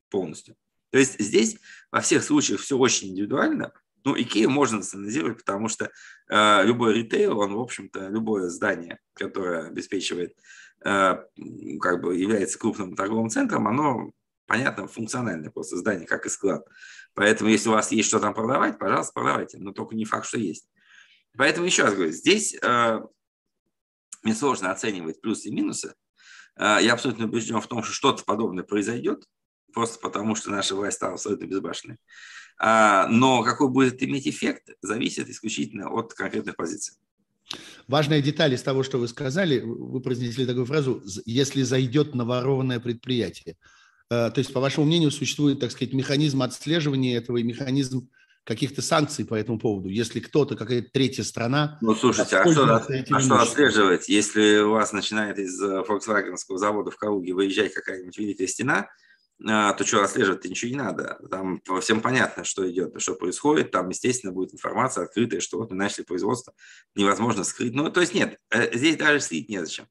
[0.09, 0.57] полностью.
[0.91, 1.57] То есть здесь
[1.91, 3.73] во всех случаях все очень индивидуально,
[4.05, 5.91] ну, Икею можно национализировать, потому что
[6.29, 10.37] э, любой ритейл, он, в общем-то, любое здание, которое обеспечивает,
[10.85, 11.17] э,
[11.81, 14.13] как бы является крупным торговым центром, оно,
[14.47, 16.67] понятно, функциональное просто здание, как и склад.
[17.15, 20.39] Поэтому, если у вас есть что там продавать, пожалуйста, продавайте, но только не факт, что
[20.39, 20.69] есть.
[21.37, 23.01] Поэтому еще раз говорю, здесь э,
[24.23, 25.95] мне сложно оценивать плюсы и минусы.
[26.57, 29.25] Э, я абсолютно убежден в том, что что-то подобное произойдет,
[29.73, 31.99] просто потому что наша власть стала абсолютно безбашенной.
[32.63, 36.95] А, но какой будет иметь эффект, зависит исключительно от конкретных позиций.
[37.89, 42.79] Важная деталь из того, что вы сказали, вы произнесли такую фразу «если зайдет на ворованное
[42.79, 43.57] предприятие».
[44.11, 48.11] Э, то есть, по вашему мнению, существует, так сказать, механизм отслеживания этого и механизм
[48.45, 51.79] каких-то санкций по этому поводу, если кто-то, какая-то третья страна...
[51.81, 54.09] Ну, слушайте, а что, а что отслеживать?
[54.09, 58.87] Если у вас начинает из э, Volkswagen завода в Калуге выезжать какая-нибудь великая стена, а,
[59.43, 61.19] то что расследовать-то ничего не надо.
[61.31, 63.71] Там всем понятно, что идет, что происходит.
[63.71, 66.53] Там, естественно, будет информация открытая, что вот мы начали производство,
[66.95, 67.75] невозможно скрыть.
[67.75, 69.87] Ну, то есть нет, э, здесь даже слить незачем.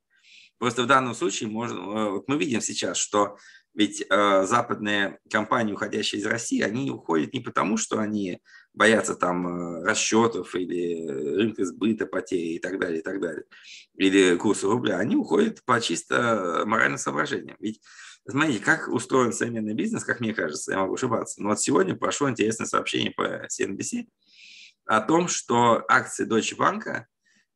[0.60, 3.38] Просто в данном случае можно, э, вот мы видим сейчас, что
[3.74, 8.42] ведь э, западные компании, уходящие из России, они уходят не потому, что они
[8.74, 13.46] боятся там э, расчетов или рынка сбыта, потери и так далее, и так далее,
[13.96, 17.56] или курса рубля, они уходят по чисто моральным соображениям.
[17.60, 17.80] Ведь
[18.30, 21.42] Смотрите, как устроен современный бизнес, как мне кажется, я могу ошибаться.
[21.42, 24.08] Но вот сегодня прошло интересное сообщение по CNBC
[24.86, 27.06] о том, что акции Deutsche Bank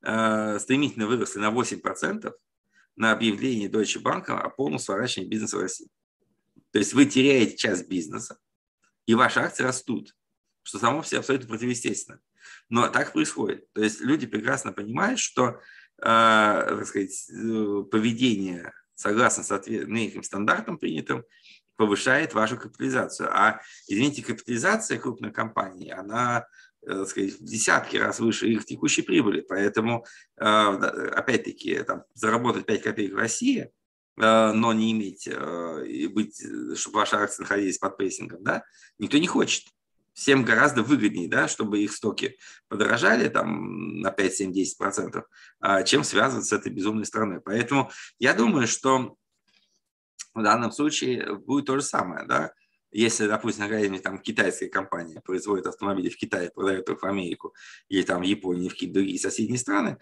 [0.03, 2.31] э, стремительно выросли на 8%
[2.95, 5.89] на объявление Deutsche Bank о полном сворачивании бизнеса в России.
[6.71, 8.37] То есть вы теряете часть бизнеса,
[9.05, 10.15] и ваши акции растут,
[10.63, 12.19] что само по себе абсолютно противоестественно.
[12.69, 13.71] Но так происходит.
[13.73, 15.59] То есть люди прекрасно понимают, что
[15.97, 21.25] э, так сказать, э, поведение согласно неким стандартам принятым
[21.75, 23.29] повышает вашу капитализацию.
[23.31, 26.47] А, извините, капитализация крупной компании, она
[26.83, 29.41] э, так сказать, в десятки раз выше их текущей прибыли.
[29.41, 30.05] Поэтому,
[30.37, 33.71] э, опять-таки, там, заработать 5 копеек в России,
[34.21, 36.41] э, но не иметь, и быть,
[36.75, 38.63] чтобы ваши акции находились под прессингом, да,
[38.99, 39.65] никто не хочет.
[40.13, 45.25] Всем гораздо выгоднее, да, чтобы их стоки подорожали там, на 5, 7, 10 процентов,
[45.59, 47.41] а, чем связываться с этой безумной страной.
[47.41, 49.15] Поэтому я думаю, что
[50.33, 52.53] в данном случае будет то же самое, да,
[52.93, 57.55] если, допустим, какая-нибудь там китайская компания производит автомобили в Китае, продает их в Америку,
[57.89, 59.97] или там в Японии, в какие-то другие соседние страны,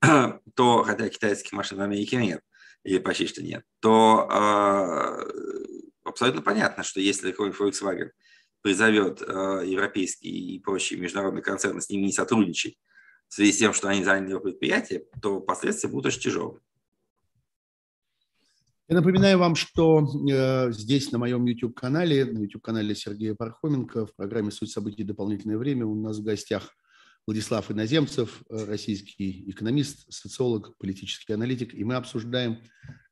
[0.54, 2.40] то, хотя китайских машин в Америке нет,
[2.84, 5.66] или почти что нет, то э,
[6.04, 8.10] абсолютно понятно, что если какой-нибудь Volkswagen
[8.66, 12.76] призовет э, европейские и прочие международные концерны с ними не сотрудничать
[13.28, 16.58] в связи с тем, что они заняли его предприятие, то последствия будут очень тяжелые.
[18.88, 24.50] Я напоминаю вам, что э, здесь на моем YouTube-канале, на YouTube-канале Сергея Пархоменко в программе
[24.50, 25.04] «Суть событий.
[25.04, 26.74] Дополнительное время» у нас в гостях
[27.24, 32.58] Владислав Иноземцев, э, российский экономист, социолог, политический аналитик, и мы обсуждаем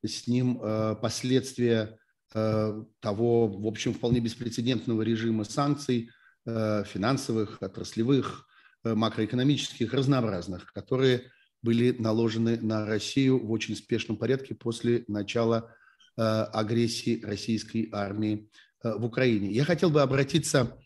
[0.05, 1.97] с ним э, последствия
[2.31, 6.09] того, в общем, вполне беспрецедентного режима санкций
[6.45, 8.47] э, финансовых, отраслевых,
[8.83, 15.73] э, макроэкономических, разнообразных, которые были наложены на Россию в очень спешном порядке после начала
[16.15, 18.49] э, агрессии российской армии
[18.83, 19.51] э, в Украине.
[19.51, 20.77] Я хотел бы обратиться,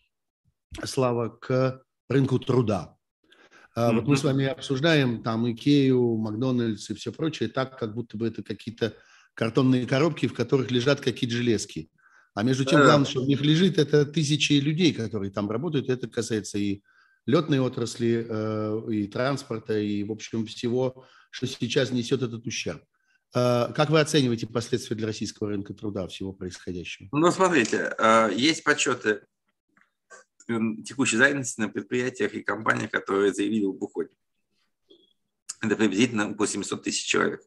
[0.84, 2.96] Слава, к рынку труда.
[3.76, 3.94] Mm-hmm.
[3.94, 8.28] Вот мы с вами обсуждаем там Икею, Макдональдс и все прочее так, как будто бы
[8.28, 8.94] это какие-то
[9.40, 11.88] картонные коробки, в которых лежат какие-то железки.
[12.34, 15.88] А между тем, главное, что в них лежит, это тысячи людей, которые там работают.
[15.88, 16.82] Это касается и
[17.24, 22.82] летной отрасли, э, и транспорта, и, в общем, всего, что сейчас несет этот ущерб.
[23.34, 27.08] Э, как вы оцениваете последствия для российского рынка труда всего происходящего?
[27.10, 29.22] Ну, смотрите, э, есть подсчеты
[30.84, 34.14] текущей занятости на предприятиях и компаниях, которые заявили об уходе.
[35.62, 37.40] Это приблизительно по 700 тысяч человек.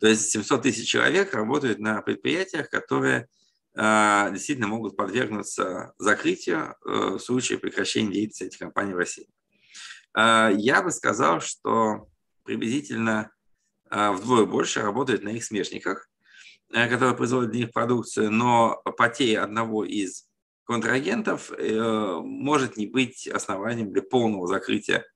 [0.00, 3.28] То есть 700 тысяч человек работают на предприятиях, которые
[3.76, 9.28] а, действительно могут подвергнуться закрытию э, в случае прекращения деятельности этих компаний в России.
[10.14, 12.08] А, я бы сказал, что
[12.44, 13.30] приблизительно
[13.90, 16.08] а, вдвое больше работают на их смешниках,
[16.72, 20.28] э, которые производят для них продукцию, но потеря одного из
[20.64, 25.06] контрагентов э, может не быть основанием для полного закрытия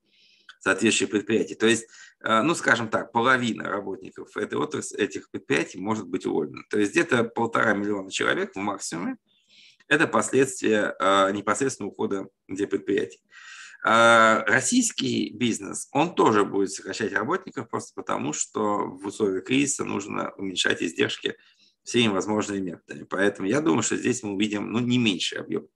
[0.62, 1.54] соответствующих предприятий.
[1.54, 1.86] То есть
[2.24, 6.62] Э, ну, скажем так, половина работников этой отрасли, этих предприятий может быть уволена.
[6.70, 9.16] То есть где-то полтора миллиона человек в максимуме–
[9.88, 13.20] это последствия э, непосредственного ухода где предприятий.
[13.84, 20.30] Э, российский бизнес, он тоже будет сокращать работников просто потому, что в условиях кризиса нужно
[20.36, 21.36] уменьшать издержки
[21.82, 23.02] всеми возможными методами.
[23.02, 25.66] Поэтому я думаю, что здесь мы увидим ну, не меньший объем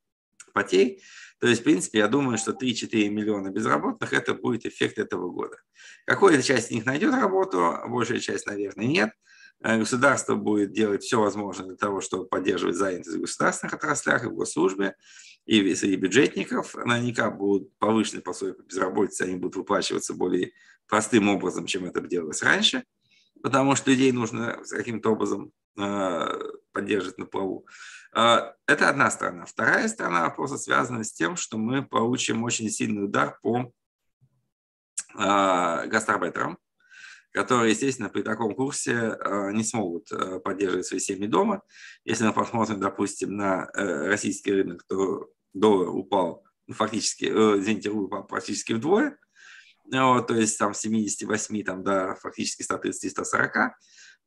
[0.55, 1.03] потерь,
[1.39, 5.59] то есть, в принципе, я думаю, что 3-4 миллиона безработных– это будет эффект этого года.
[6.07, 9.11] Какая-то часть из них найдет работу, большая часть, наверное, нет.
[9.63, 14.29] Э, государство будет делать все возможное для того, чтобы поддерживать занятость в государственных отраслях и
[14.29, 14.95] в госслужбе,
[15.45, 16.75] и среди бюджетников.
[16.75, 20.53] Наверняка будут повышены пособия по безработице, они будут выплачиваться более
[20.89, 22.85] простым образом, чем это делалось раньше,
[23.43, 26.29] потому что людей нужно каким-то образом э,
[26.73, 27.67] поддерживать на плаву.
[28.19, 29.45] А, это одна сторона.
[29.45, 33.71] Вторая сторона вопроса связана с тем, что мы получим очень сильный удар по
[35.15, 36.57] а, гастарбайтерам,
[37.31, 40.09] которые, естественно, при таком курсе а, не смогут
[40.43, 41.61] поддерживать свои семьи дома.
[42.07, 47.91] Если мы посмотрим, допустим, на э, российский рынок, то доллар упал, ну, фактически, э, извините,
[47.91, 49.19] рубль упал практически вдвое,
[49.91, 53.73] то есть там с 78 там, до фактически 130-140.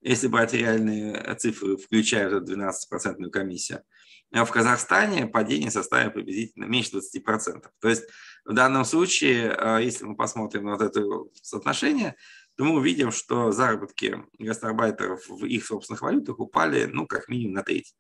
[0.02, 3.84] Если брать реальные цифры, включая 12% комиссию,
[4.32, 7.64] а в Казахстане падение составит приблизительно меньше 20%.
[7.82, 8.04] То есть
[8.46, 11.04] в данном случае, а, если мы посмотрим на вот это
[11.42, 12.16] соотношение,
[12.56, 17.64] то мы увидим, что заработки гастарбайтеров в их собственных валютах упали, ну, как минимум на
[17.64, 17.96] треть.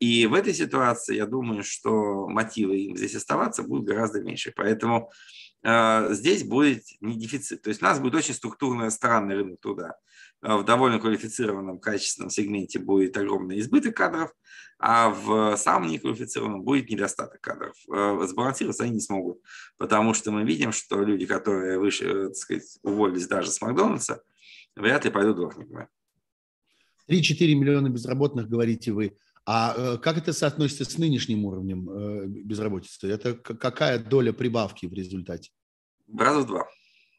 [0.00, 4.52] И в этой ситуации, я думаю, что мотивы им здесь оставаться будут гораздо меньше.
[4.54, 5.10] Поэтому
[5.62, 7.62] здесь будет не дефицит.
[7.62, 9.96] То есть у нас будет очень структурный странный рынок труда.
[10.42, 14.32] Э, в довольно квалифицированном, качественном сегменте будет огромный избыток кадров,
[14.78, 17.74] а в самом неквалифицированном будет недостаток кадров.
[17.92, 19.40] Э, сбалансироваться они не смогут,
[19.76, 24.22] потому что мы видим, что люди, которые выше, так сказать, уволились даже с Макдональдса,
[24.76, 25.88] вряд ли пойдут дворниками.
[27.08, 29.16] 3-4 миллиона безработных, говорите вы.
[29.50, 33.10] А э, как это соотносится с нынешним уровнем э, безработицы?
[33.10, 35.50] Это какая доля прибавки в результате?
[36.14, 36.66] Раза в два.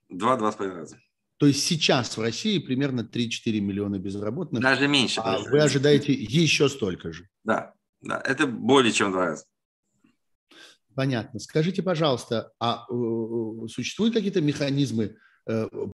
[0.10, 1.00] Два-два с половиной раза.
[1.38, 4.62] То есть сейчас в России примерно 3-4 миллиона безработных.
[4.62, 5.22] Даже меньше.
[5.22, 7.28] А вы ожидаете еще столько же?
[7.44, 9.46] Да, да, это более чем два раза.
[10.94, 11.40] Понятно.
[11.40, 15.16] Скажите, пожалуйста, а э, существуют какие-то механизмы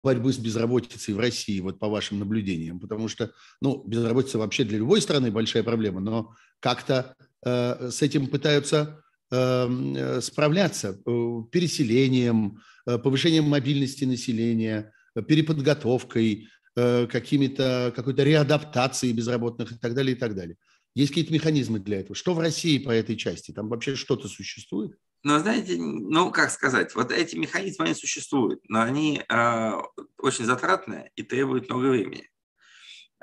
[0.04, 2.80] борьбы с безработицей в России, вот по вашим наблюдениям?
[2.80, 3.32] Потому что,
[3.62, 9.02] ну, безработица вообще для любой страны большая проблема, но как-то э, с этим пытаются
[9.32, 14.92] эм, э, справляться э, переселением, э, повышением мобильности населения,
[15.28, 20.58] переподготовкой, э, какими-то, какой-то реадаптацией безработных и так далее, и так далее.
[20.96, 22.16] Есть какие-то механизмы для этого?
[22.16, 23.52] Что в России по этой части?
[23.52, 24.98] Там вообще что-то существует?
[25.26, 29.72] Ну, знаете, ну, как сказать, вот эти механизмы, они существуют, но они э,
[30.20, 32.30] очень затратные и требуют много времени.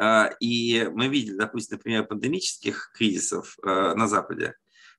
[0.01, 4.57] Э, и мы видели, допустим, например, пандемических кризисов э, на Западе,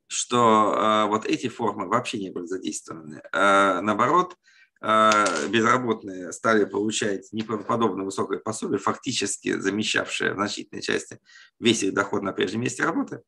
[0.08, 3.22] что э, вот эти формы вообще не были задействованы.
[3.34, 4.38] Э, наоборот,
[4.82, 5.12] э,
[5.50, 11.20] безработные стали получать неправдоподобно высокое пособие, фактически замещавшее в значительной части
[11.60, 13.18] весь их доход на прежнем месте работы.
[13.18, 13.20] А,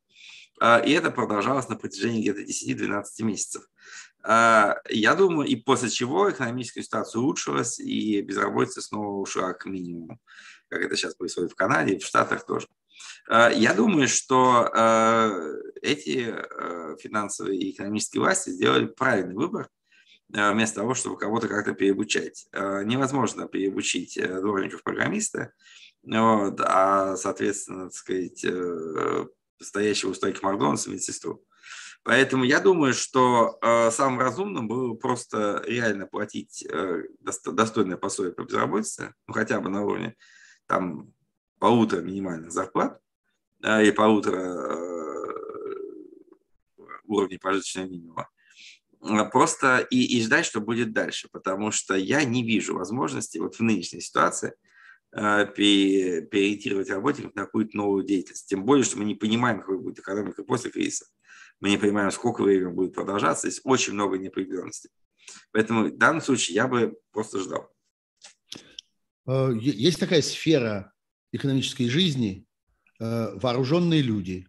[0.62, 3.64] и это продолжалось на протяжении где-то 10-12 месяцев.
[4.28, 10.20] А, я думаю, и после чего экономическая ситуация улучшилась, и безработица снова ушла к минимуму,
[10.68, 12.68] как это сейчас происходит в Канаде и в Штатах тоже.
[13.30, 14.72] А, я думаю, что
[15.82, 16.36] эти
[17.00, 19.70] финансовые и экономические власти сделали правильный выбор,
[20.30, 22.48] вместо того, чтобы кого-то как-то переобучать.
[22.52, 25.54] Невозможно переобучить э, дворников-программиста,
[26.02, 29.26] вот, а, соответственно, так сказать, э,
[29.62, 31.44] стоящего у стойки Макдональдса медсестру.
[32.04, 38.44] Поэтому я думаю, что э, самым разумным было просто реально платить э, достойное пособие по
[38.44, 40.16] безработице, ну хотя бы на уровне
[40.68, 41.12] там
[41.58, 43.00] полутора минимальных зарплат
[43.64, 45.26] э, и полутора э,
[47.06, 48.30] уровней прожиточного минимума.
[49.02, 53.56] Э, просто и, и ждать, что будет дальше, потому что я не вижу возможности вот
[53.56, 54.54] в нынешней ситуации–
[55.16, 58.50] переориентировать работников на какую-то новую деятельность.
[58.50, 61.06] Тем более, что мы не понимаем, какой будет экономика после кризиса.
[61.62, 63.48] Мы не понимаем, сколько времени будет продолжаться.
[63.48, 64.90] Есть очень много неопределенности.
[65.52, 67.72] Поэтому в данном случае я бы просто ждал.
[69.26, 70.92] Э, есть такая сфера
[71.32, 72.46] экономической жизни
[73.00, 74.48] э,– вооруженные люди.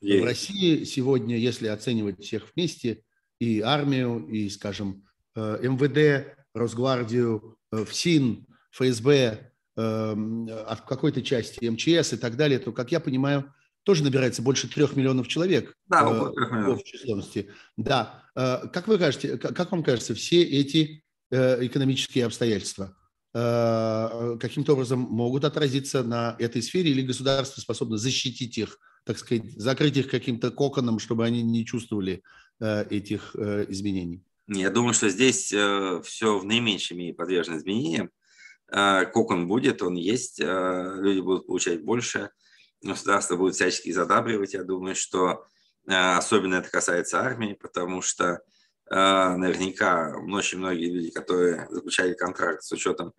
[0.00, 0.22] Есть.
[0.22, 3.04] В России сегодня, если оценивать всех вместе,
[3.38, 12.58] и армию, и, скажем, МВД, Росгвардию, ФСИН, ФСБ, от какой-то части МЧС и так далее,
[12.58, 13.52] то, как я понимаю,
[13.84, 17.50] тоже набирается больше трех миллионов человек да, э, в численности.
[17.76, 18.24] Да.
[18.34, 22.96] Э, как вы кажете, как вам кажется, все эти э, экономические обстоятельства
[23.34, 29.96] каким-то образом могут отразиться на этой сфере или государство способно защитить их, так сказать, закрыть
[29.96, 32.22] их каким-то коконом, чтобы они не чувствовали
[32.60, 34.22] этих изменений?
[34.48, 38.10] Я думаю, что здесь все в наименьшей мере подвержено изменениям.
[38.74, 42.30] А, кокон будет, он есть, а, люди будут получать больше,
[42.80, 44.54] государство будет всячески задабривать.
[44.54, 45.44] Я думаю, что
[45.86, 48.40] а, особенно это касается армии, потому что
[48.90, 53.14] наверняка очень многие люди, которые заключали контракт с учетом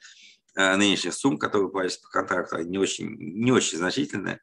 [0.56, 4.40] нынешних сумм, которые платятся по контракту, они не очень, не очень значительные.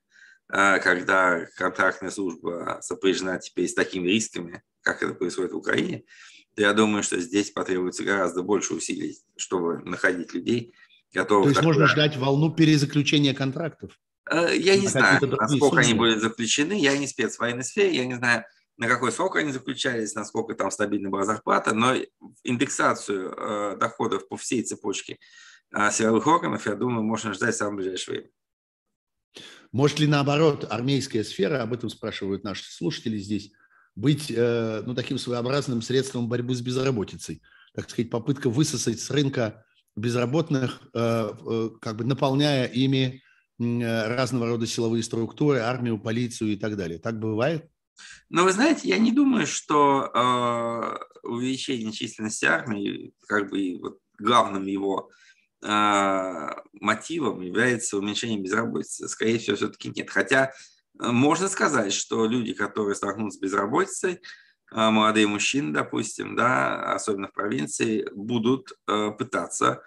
[0.48, 6.04] Когда контрактная служба сопряжена теперь с такими рисками, как это происходит в Украине,
[6.56, 10.74] то я думаю, что здесь потребуется гораздо больше усилий, чтобы находить людей,
[11.12, 11.44] готовы.
[11.44, 13.98] То есть можно ждать волну перезаключения контрактов?
[14.30, 15.80] Э, я не знаю, насколько суммы.
[15.80, 16.78] они будут заключены.
[16.78, 18.44] Я не спец в военной сфере, я не знаю,
[18.76, 21.94] на какой срок они заключались, насколько там стабильна была зарплата, но
[22.44, 25.18] индексацию э, доходов по всей цепочке
[25.74, 28.30] э, силовых органов, я думаю, можно ждать в самое ближайшее время.
[29.72, 33.52] Может ли наоборот армейская сфера, об этом спрашивают наши слушатели здесь,
[33.94, 37.42] быть ну, таким своеобразным средством борьбы с безработицей?
[37.74, 39.64] Так сказать, попытка высосать с рынка
[40.00, 43.22] безработных, э, э, как бы наполняя ими
[43.58, 46.98] разного рода силовые структуры, армию, полицию и так далее.
[46.98, 47.68] Так бывает?
[48.30, 54.66] Ну, вы знаете, я не думаю, что э, увеличение численности армии, как бы вот главным
[54.66, 55.10] его
[55.62, 59.08] э, мотивом является уменьшение безработицы.
[59.08, 60.08] Скорее всего, все-таки нет.
[60.08, 60.52] Хотя
[60.98, 64.20] можно сказать, что люди, которые столкнутся с безработицей,
[64.72, 69.82] молодые мужчины, допустим, да, особенно в провинции, будут э, пытаться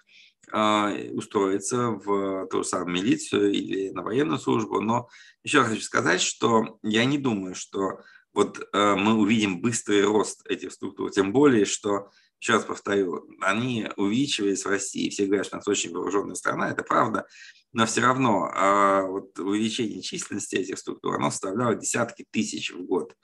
[0.52, 4.82] а, устроиться в ту самую милицию или на военную службу.
[4.82, 5.08] Но
[5.44, 8.02] еще раз хочу сказать, что я не думаю, что
[8.34, 12.10] вот э, мы увидим быстрый рост этих структур, тем более, что
[12.40, 16.70] еще раз повторю, они увеличивались в России, все говорят, что у нас очень вооруженная страна,
[16.70, 17.26] это правда,
[17.72, 23.16] но все равно э, вот увеличение численности этих структур, оно составляло десятки тысяч в год.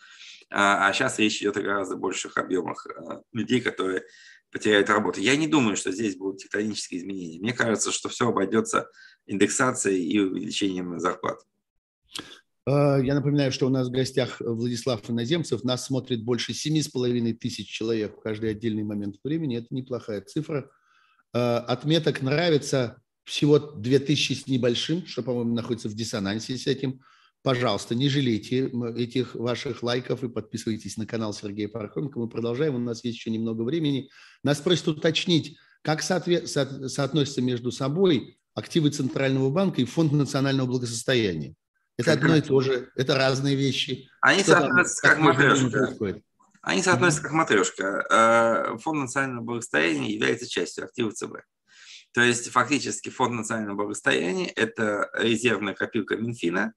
[0.51, 4.03] А, а сейчас речь идет о гораздо больших объемах э, людей, которые
[4.51, 5.19] потеряют работу.
[5.19, 7.39] Я не думаю, что здесь будут тектонические изменения.
[7.39, 8.89] Мне кажется, что все обойдется
[9.27, 11.39] индексацией и увеличением зарплат.
[12.65, 15.63] Э, я напоминаю, что у нас в гостях Владислав Иноземцев.
[15.63, 19.57] Нас смотрит больше семи с половиной тысяч человек в каждый отдельный момент времени.
[19.57, 20.69] Это неплохая цифра.
[21.33, 27.01] Э, отметок нравится всего две тысячи с небольшим, что, по-моему, находится в диссонансе с этим.
[27.41, 32.19] Пожалуйста, не жалейте этих ваших лайков и подписывайтесь на канал Сергея Пархоменко.
[32.19, 34.09] Мы продолжаем, у нас есть еще немного времени.
[34.43, 40.67] Нас просят уточнить, как соотве- со- соотносятся между собой активы Центрального банка и Фонд национального
[40.67, 41.55] благосостояния.
[41.97, 44.09] Это одно и то же, это разные вещи.
[44.21, 45.95] Они Что соотносятся как матрешка.
[46.61, 48.77] Они соотносятся как матрешка.
[48.81, 51.37] Фонд национального благосостояния является частью активов ЦБ.
[52.11, 56.73] То есть фактически фонд национального благосостояния– это резервная копилка Минфина.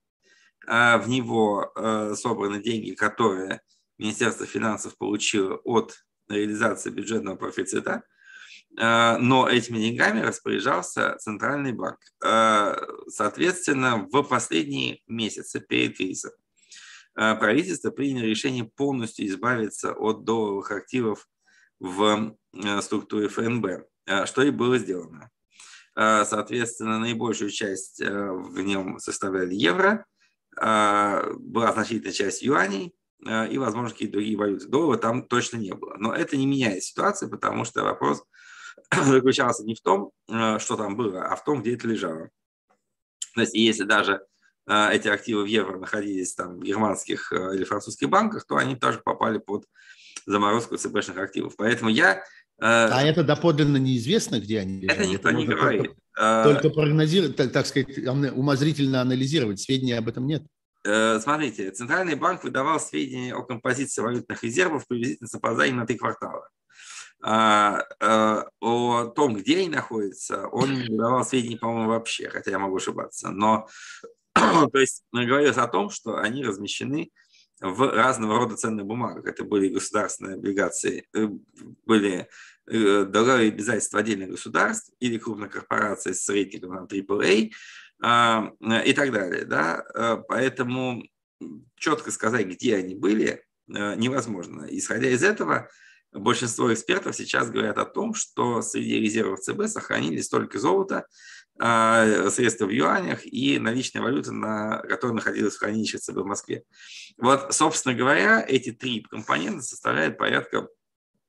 [0.66, 3.60] А в него э, собраны деньги, которые
[3.98, 5.96] Министерство финансов получило от
[6.28, 8.02] реализации бюджетного профицита–
[8.78, 11.98] Э, но этими деньгами распоряжался Центральный банк.
[12.24, 12.74] Э,
[13.08, 16.32] соответственно, в последние месяцы перед кризисом
[17.14, 21.28] правительство приняло решение полностью избавиться от долларовых активов
[21.78, 22.34] в
[22.80, 23.84] структуре ФНБ,
[24.24, 25.28] что и было сделано.
[25.94, 30.06] Соответственно, наибольшую часть в нем составляли евро,
[30.56, 32.94] была значительная часть юаней
[33.24, 34.68] и, возможно, какие-то другие валюты.
[34.68, 35.94] Доллара там точно не было.
[35.98, 38.22] Но это не меняет ситуацию, потому что вопрос–
[39.04, 42.30] заключался не в том, э, что там было, а в том, где это лежало.
[43.34, 44.22] То есть, если даже
[44.68, 48.76] э, эти активы в евро находились там в германских э, или французских банках, то они
[48.76, 49.64] тоже попали под
[50.26, 51.54] заморозку ЦБшных активов.
[51.56, 52.22] Поэтому я...
[52.58, 54.98] А это доподлинно неизвестно, где они лежат?
[54.98, 55.94] Это никто это не говорит.
[56.14, 60.42] Только, только прогнозировать, так, так сказать, умозрительно анализировать, сведений об этом нет.
[60.84, 66.48] Смотрите, Центральный банк выдавал сведения о композиции валютных резервов приблизительно с опозданием на три квартала.
[67.24, 72.58] А, а, о том, где они находятся, он не давал сведений, по-моему, вообще, хотя я
[72.58, 73.30] могу ошибаться.
[73.30, 73.68] Но,
[74.34, 77.10] то есть, говорилось о том, что они размещены
[77.62, 79.24] в разного рода ценных бумагах.
[79.26, 81.28] Это были государственные облигации, э,
[81.86, 82.28] были
[82.66, 87.52] э, долговые обязательства отдельных государств или крупных корпораций с рейтингом там, AAA
[88.02, 88.52] а,
[88.84, 89.44] и так далее.
[89.44, 89.84] Да?
[89.94, 91.04] Э, поэтому
[91.76, 94.66] четко сказать, где они были, невозможно.
[94.68, 95.68] Исходя из этого,
[96.12, 101.06] большинство экспертов сейчас говорят о том, что среди резервов ЦБ сохранились только золото,
[101.58, 106.64] средства в юанях и наличная валюта, на, которая находилась в хранилище ЦБ в Москве.
[107.18, 110.68] Вот, собственно говоря, эти три компонента составляют порядка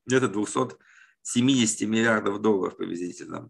[0.06, 3.50] где-то 270 миллиардов долларов приблизительно.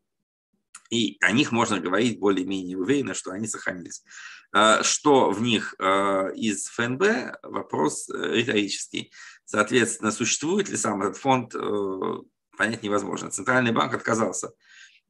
[0.89, 4.03] И о них можно говорить более-менее уверенно, что они сохранились.
[4.51, 9.11] А, что в них а, из ФНБ, вопрос э, риторический.
[9.45, 12.17] Соответственно, существует ли сам этот фонд, э,
[12.55, 13.31] понять невозможно.
[13.31, 14.51] Центральный банк отказался а,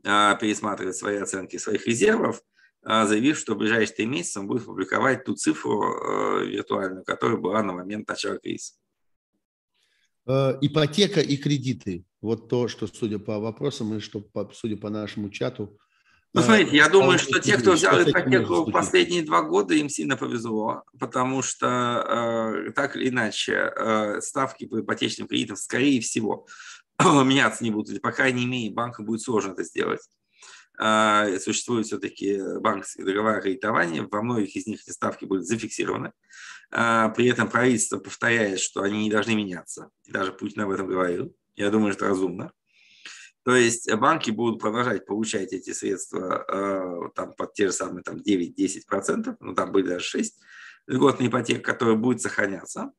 [0.04, 2.42] пересматривать свои оценки своих резервов,
[2.84, 7.64] заявив, что в ближайшие три месяца он будет публиковать ту цифру э, виртуальную, которая была
[7.64, 8.74] на момент начала кризиса.
[10.26, 12.06] Ипотека и кредиты.
[12.22, 14.24] Вот то, что, судя по вопросам и что,
[14.54, 15.78] судя по нашему чату,
[16.36, 20.18] ну, смотрите, я думаю, что те, кто взял ипотеку в последние два года, им сильно
[20.18, 26.48] повезло, потому что э, так или иначе э, ставки по ипотечным кредитам, скорее всего,
[27.26, 30.02] меняться не будут, или, по крайней мере, банкам будет сложно это сделать.
[30.80, 36.12] Э, существуют все-таки банковские договора кредитования, во многих из них эти ставки будут зафиксированы.
[36.72, 39.90] Э, при этом правительство повторяет, что они не должны меняться.
[40.08, 41.36] даже Путин об этом говорил.
[41.56, 42.52] Я думаю, что это разумно.
[43.44, 48.18] То есть банки будут продолжать получать эти средства э, там, под те же самые там,
[48.18, 50.40] 9-10%, ну там были даже 6
[50.88, 52.92] льготная ипотека, которая будет сохраняться.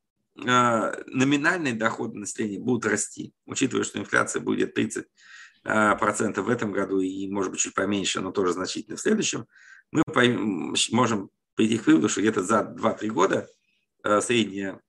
[0.43, 5.05] Э, номинальные доходы населения будут расти, учитывая, что инфляция будет 30%
[5.63, 9.45] э, процентов в этом году и, может быть, чуть поменьше, но тоже значительно в следующем,
[9.91, 10.03] мы
[10.91, 13.47] можем прийти к выводу, что где-то за 2-3 года
[14.21, 14.81] средняя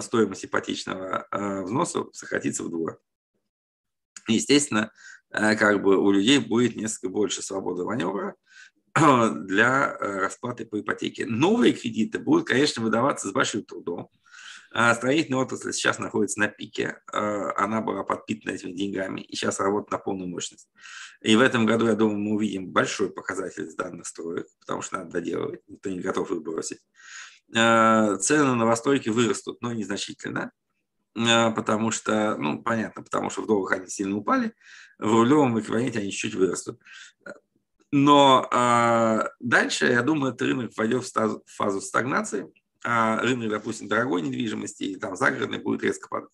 [0.00, 1.28] стоимость ипотечного
[1.64, 2.98] взноса сократится вдвое.
[4.26, 4.90] Естественно,
[5.30, 8.36] как бы у людей будет несколько больше свободы маневра
[8.94, 11.26] для расплаты по ипотеке.
[11.26, 14.08] Новые кредиты будут, конечно, выдаваться с большим трудом.
[14.70, 17.00] А строительная отрасль сейчас находится на пике.
[17.12, 20.68] Э, она была подпитана этими деньгами и сейчас работает на полную мощность.
[21.22, 25.12] И в этом году, я думаю, мы увидим большой показатель данных строек, потому что надо
[25.12, 26.80] доделывать, никто не готов их бросить.
[27.50, 30.52] Цены на новостройки вырастут, но незначительно.
[31.14, 34.54] потому что, ну, понятно, потому что в долларах они сильно упали,
[34.98, 36.80] в рублевом эквиваленте они чуть-чуть вырастут.
[37.90, 42.52] Но э, дальше, я думаю, этот рынок войдет в фазу стагнации,
[42.88, 46.30] рынок, допустим, дорогой недвижимости и там загородный будет резко падать.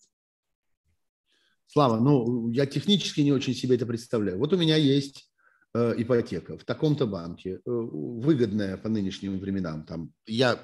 [1.67, 4.37] Слава, ну, я технически не очень себе это представляю.
[4.37, 5.29] Вот у меня есть
[5.73, 10.59] э, ипотека в таком-то банке, э, выгодная по нынешним временам, там, я,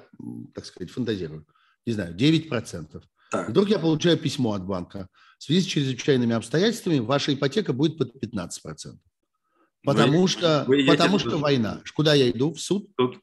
[0.54, 1.46] так сказать, фантазирую,
[1.84, 3.02] не знаю, 9%.
[3.30, 3.48] Так.
[3.48, 5.08] Вдруг я получаю письмо от банка.
[5.38, 8.96] В связи с чрезвычайными обстоятельствами ваша ипотека будет под 15%.
[9.84, 11.82] Потому вы, что, вы потому что война.
[11.94, 12.52] Куда я иду?
[12.54, 12.88] В суд?
[12.98, 13.18] Суд.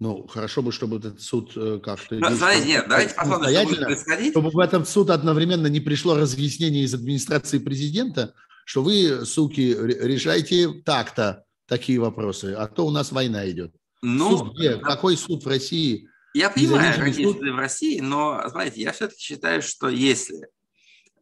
[0.00, 2.14] Ну, хорошо бы, чтобы этот суд э, как-то...
[2.14, 4.30] Ну, смотрите, нет, давайте посмотрим, что будет происходить.
[4.32, 8.34] Чтобы в этот суд одновременно не пришло разъяснение из администрации президента,
[8.64, 13.74] что вы, суки, решайте так-то такие вопросы, а то у нас война идет.
[14.00, 14.76] Ну, суд где?
[14.76, 14.82] Да.
[14.82, 16.08] Какой суд в России?
[16.32, 17.38] Я понимаю, какие суд?
[17.38, 20.46] суды в России, но, смотрите, я все-таки считаю, что если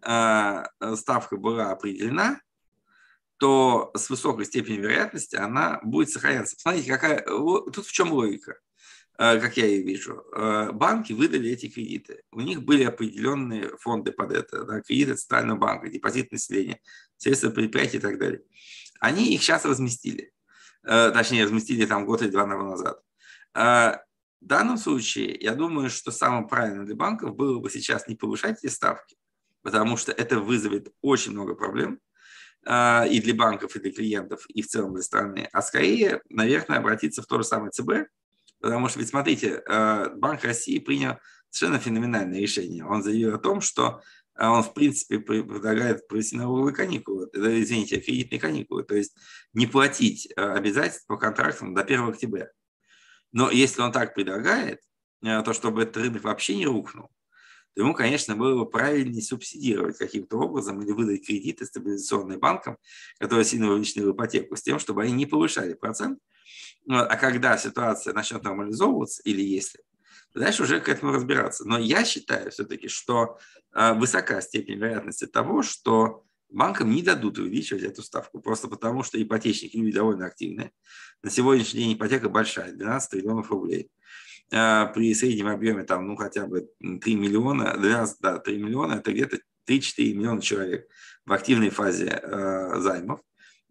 [0.07, 0.63] э,
[0.97, 2.41] ставка была определена,
[3.39, 6.57] то с высокой степенью вероятности она будет сохраняться.
[6.59, 8.59] Смотрите, какая, тут в чем логика.
[9.19, 12.23] Э, как я и вижу, э, банки выдали эти кредиты.
[12.33, 16.81] У них были определенные фонды под это, да, кредиты Центрального банка, депозит населения,
[17.17, 18.43] средства предприятий и так далее.
[19.01, 20.33] Они их сейчас разместили.
[20.83, 23.01] Э, точнее, разместили там год или два назад.
[23.55, 28.59] В данном случае, я думаю, что самым правильным для банков было бы сейчас не повышать
[28.63, 29.17] эти ставки,
[29.63, 31.99] потому что это вызовет очень много проблем
[32.63, 37.23] и для банков, и для клиентов, и в целом для страны, а скорее, наверное, обратиться
[37.23, 38.09] в то же самое ЦБ,
[38.61, 41.17] Потому что, ведь смотрите, э, Банк России принял
[41.51, 42.85] совершенно феноменальное решение.
[42.85, 44.03] Он заявил о том, что
[44.39, 49.17] э, он, в принципе, предлагает провести налоговые каникулы, э, извините, кредитные каникулы, то есть
[49.53, 52.49] не платить обязательства по контрактам до 1 октября.
[53.33, 54.81] Но если он так предлагает,
[55.21, 57.11] то чтобы этот рынок вообще не рухнул,
[57.77, 62.79] то ему, конечно, было бы правильнее субсидировать каким-то образом или выдать кредиты стабилизационным банкам,
[63.19, 66.19] которые сильно вовлечены в ипотеку, с тем, чтобы они не повышали процент,
[66.89, 69.81] а когда ситуация начнет нормализовываться, или если,
[70.35, 71.65] дальше уже к этому разбираться.
[71.67, 73.39] Но я считаю все-таки, что
[73.73, 79.21] а, высока степень вероятности того, что банкам не дадут увеличивать эту ставку, просто потому что
[79.21, 80.73] ипотечники люди довольно активные.
[81.23, 83.91] На сегодняшний день ипотека большая, 12 триллионов рублей.
[84.53, 89.13] А, при среднем объеме там, ну, хотя бы 3 миллиона, 12, да, 3 миллиона, это
[89.13, 89.39] где-то
[89.69, 90.89] 3-4 миллиона человек
[91.25, 93.21] в активной фазе э, займов.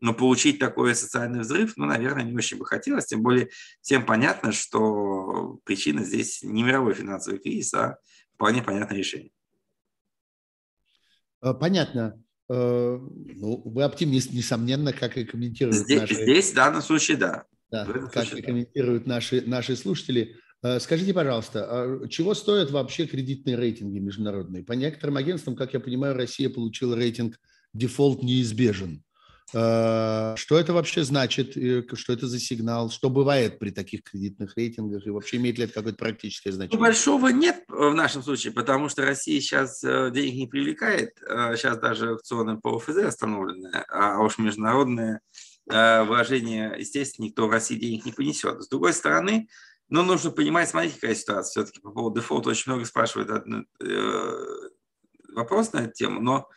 [0.02, 3.06] Но получить такой социальный взрыв, ну, наверное, не очень бы хотелось.
[3.06, 3.50] Тем более
[3.82, 7.98] всем понятно, что причина здесь не мировой финансовый кризис, а
[8.36, 9.32] вполне понятное решение.
[11.42, 12.22] Э, понятно.
[12.50, 16.14] Э, ну, вы оптимист, несомненно, как и комментируют здесь, наши...
[16.16, 17.46] Здесь в данном случае, да.
[17.72, 20.36] да как случае, и комментируют наши, наши слушатели.
[20.62, 24.64] Э, скажите, пожалуйста, а чего стоят вообще кредитные рейтинги международные?
[24.64, 27.40] По некоторым агентствам, как я понимаю, Россия получила рейтинг
[27.74, 29.05] «дефолт неизбежен».
[29.56, 35.08] Э, что это вообще значит, что это за сигнал, что бывает при таких кредитных рейтингах
[35.08, 36.78] и вообще имеет ли это какое-то практическое ну, значение?
[36.78, 41.16] Ну, большого нет в нашем случае, потому что Россия сейчас э, денег не привлекает,
[41.56, 45.22] сейчас даже аукционы по ОФЗ остановлены, а уж международные
[45.68, 48.62] вложения, естественно, никто в России денег не понесет.
[48.62, 49.48] С другой стороны,
[49.90, 51.64] ну, нужно понимать, смотрите, какая ситуация.
[51.64, 53.64] Все-таки по поводу дефолта очень много спрашивают э,
[55.34, 56.50] вопрос на эту тему, но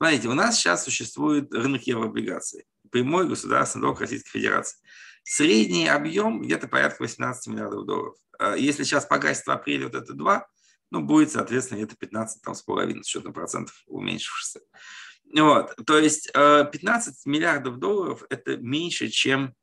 [0.00, 4.78] Смотрите, у нас сейчас существует рынок еврооблигаций, прямой государственный долг Российской Федерации.
[5.24, 8.14] Средний объем где-то порядка 18 миллиардов долларов.
[8.38, 10.48] А если сейчас погасит в апреле вот это 2,
[10.90, 14.60] ну, будет, соответственно, где-то 15 там, с половиной, с учетом процентов уменьшившихся.
[15.36, 15.76] Вот.
[15.86, 19.54] То есть 15 э, миллиардов долларов– это меньше, чем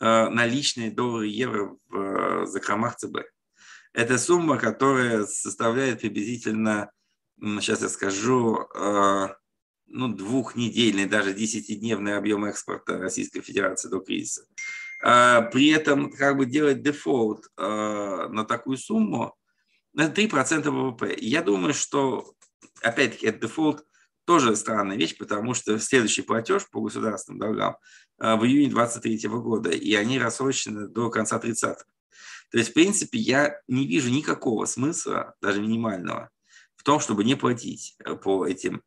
[0.00, 3.18] э, наличные доллары и евро в э, закромах ЦБ.
[3.92, 6.90] Это сумма, которая составляет приблизительно,
[7.38, 8.68] сейчас я скажу,
[9.86, 14.46] ну, двухнедельный, даже десятидневный объем экспорта Российской Федерации до кризиса.
[15.02, 19.36] А, при этом как бы делать дефолт а, на такую сумму,
[19.96, 21.14] это 3% ВВП.
[21.18, 22.34] Я думаю, что,
[22.82, 23.84] опять-таки, этот дефолт
[24.26, 27.76] тоже странная вещь, потому что следующий платеж по государственным долгам
[28.18, 31.84] а, в июне 2023 года, и они рассрочены до конца 30-х.
[32.50, 36.30] То есть, в принципе, я не вижу никакого смысла, даже минимального,
[36.76, 38.82] в том, чтобы не платить э, по этим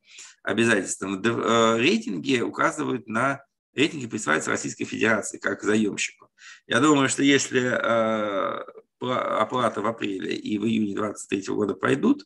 [0.49, 1.21] обязательствам.
[1.21, 3.43] Э, рейтинги указывают на
[3.75, 6.29] рейтинги присваиваются Российской Федерации как заемщику.
[6.67, 8.63] Я думаю, что если э,
[8.99, 12.25] оплата в апреле и в июне 2023 года пройдут,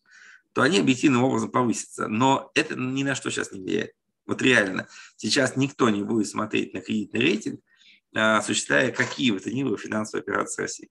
[0.53, 2.07] то они объективным образом повысятся.
[2.07, 3.91] Но это ни на что сейчас не влияет.
[4.26, 4.88] Вот реально.
[5.17, 7.59] Сейчас никто не будет смотреть на кредитный рейтинг,
[8.15, 10.89] э, осуществляя какие бы то ни было финансовые операции России.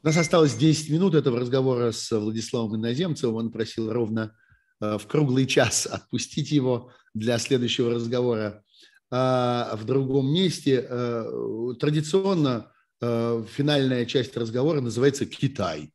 [0.00, 3.34] У нас осталось 10 минут этого разговора с Владиславом Иноземцевым.
[3.34, 4.36] Он просил ровно
[4.80, 8.62] в круглый час отпустить его для следующего разговора
[9.10, 10.86] а в другом месте.
[10.88, 11.24] Э,
[11.80, 12.70] традиционно
[13.00, 15.92] э, финальная часть разговора называется «Китай».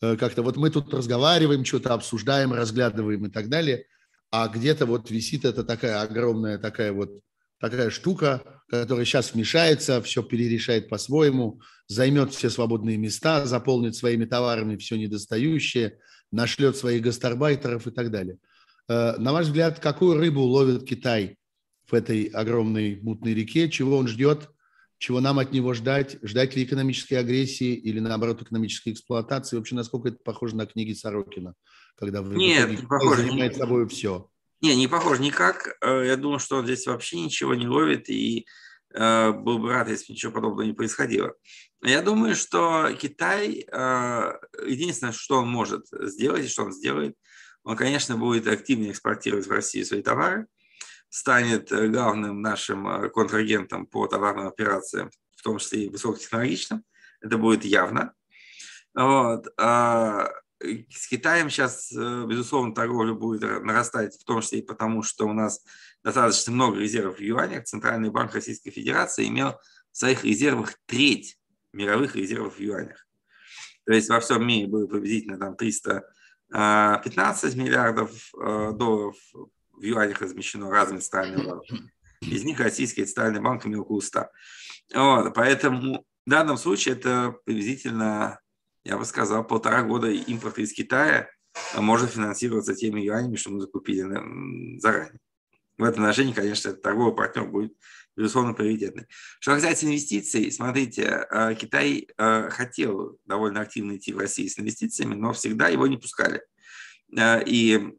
[0.00, 3.86] Как-то вот мы тут разговариваем, что-то обсуждаем, разглядываем и так далее,
[4.30, 7.20] а где-то вот висит эта такая огромная такая вот
[7.58, 14.76] такая штука, которая сейчас вмешается, все перерешает по-своему, займет все свободные места, заполнит своими товарами
[14.76, 15.98] все недостающее,
[16.34, 18.38] нашлет своих гастарбайтеров и так далее.
[18.88, 21.36] Э, на ваш взгляд, какую рыбу ловит Китай
[21.86, 23.70] в этой огромной мутной реке?
[23.70, 24.50] Чего он ждет?
[24.98, 26.18] Чего нам от него ждать?
[26.22, 29.56] Ждать ли экономической агрессии или, наоборот, экономической эксплуатации?
[29.56, 31.54] Вообще, насколько это похоже на книги Сорокина,
[31.96, 33.56] когда в Нет, итоге похоже, занимает нет.
[33.56, 34.28] собой все?
[34.60, 35.76] Не, не похож никак.
[35.82, 38.46] Э, я думаю, что он здесь вообще ничего не ловит, и
[38.94, 41.34] э, был бы рад, если бы ничего подобного не происходило.
[41.84, 44.32] Я думаю, что Китай, э,
[44.66, 47.14] единственное, что он может сделать, и что он сделает,
[47.62, 50.46] он, конечно, будет активнее экспортировать в Россию свои товары,
[51.10, 56.82] станет главным нашим контрагентом по товарным операциям, в том числе и высокотехнологичным.
[57.20, 58.14] Это будет явно.
[58.94, 59.48] Вот.
[59.58, 60.30] А
[60.60, 65.34] с Китаем сейчас, э, безусловно, торговля будет нарастать, в том числе и потому, что у
[65.34, 65.62] нас
[66.02, 67.64] достаточно много резервов в юанях.
[67.64, 69.58] Центральный банк Российской Федерации имел
[69.92, 71.38] в своих резервах треть
[71.74, 73.06] мировых резервов в юанях.
[73.84, 78.10] То есть во всем мире было приблизительно там 315 миллиардов
[78.40, 79.16] э, долларов
[79.72, 81.60] в юанях размещено разными центральными.
[82.22, 84.26] Из них Российский центральный банк имел около 100.
[84.94, 88.40] Вот, поэтому в данном случае это приблизительно
[88.84, 91.28] я бы сказал, полтора года импорта из Китая
[91.76, 94.02] может финансироваться теми юанями, что мы закупили
[94.78, 95.20] заранее.
[95.78, 97.72] В этом отношении, конечно, торговый партнер будет,
[98.16, 99.06] безусловно, приоритетный.
[99.40, 105.14] Что касается инвестиций, смотрите, э, Китай э, хотел довольно активно идти в Россию с инвестициями,
[105.14, 106.42] но всегда его не пускали.
[107.16, 107.96] Э, и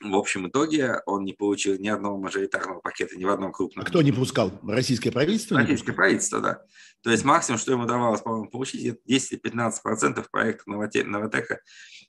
[0.00, 3.84] в общем итоге он не получил ни одного мажоритарного пакета ни в одном крупном.
[3.84, 4.60] А кто не пускал?
[4.66, 5.58] Российское правительство?
[5.58, 6.62] Российское правительство, да.
[7.02, 11.60] То есть максимум, что ему давалось, по-моему, получить, это 10-15% проектов Новотека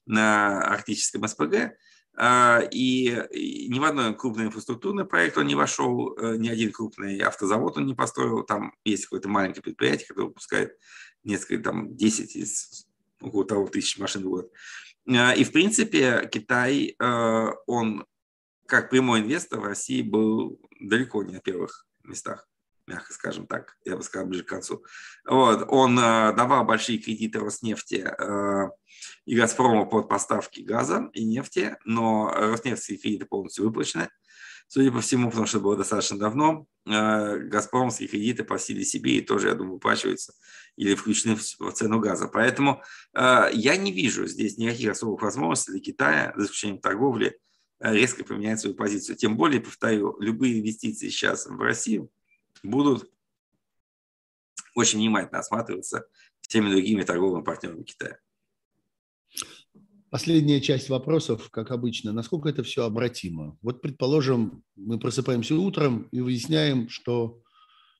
[0.05, 1.74] на арктическом СПГ.
[2.16, 7.18] А, и ни в одной крупный инфраструктурный проект он не вошел, э, ни один крупный
[7.20, 8.43] автозавод он не построил.
[8.43, 10.78] Там есть какое-то маленькое предприятие, которое выпускает
[11.24, 12.88] несколько, там, 10 из
[13.20, 14.51] около того тысяч машин в год.
[15.07, 18.05] Э, и, в принципе, Китай, э, он
[18.68, 22.47] как прямой инвестор в России был далеко не на первых местах,
[22.88, 24.84] мягко скажем так, я бы сказал, ближе к концу.
[25.25, 25.65] Вот.
[25.69, 28.09] Он э, давал большие кредиты Роснефти
[29.25, 34.09] и Газпрому под поставки газа и нефти, но Роснефтские кредиты полностью выплачены
[34.73, 39.21] судя по всему, потому что было достаточно давно, э, газпромские кредиты по силе себе и
[39.21, 40.34] тоже, я думаю, выплачиваются
[40.75, 42.27] или включены в цену газа.
[42.27, 42.81] Поэтому
[43.13, 47.38] э, я не вижу здесь никаких особых возможностей для Китая, за исключением торговли,
[47.79, 49.15] э, резко поменять свою позицию.
[49.15, 52.09] Тем более, повторю, любые инвестиции сейчас в Россию
[52.62, 53.10] будут
[54.76, 56.06] очень внимательно осматриваться
[56.41, 58.18] всеми другими торговыми партнерами Китая.
[60.10, 63.58] Последняя часть вопросов, как обычно, насколько это все обратимо?
[63.64, 67.41] Вот, предположим, мы просыпаемся утром и выясняем, что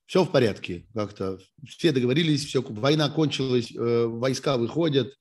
[0.06, 1.40] все в порядке как-то.
[1.66, 5.12] Все договорились, все, война кончилась, э, войска выходят,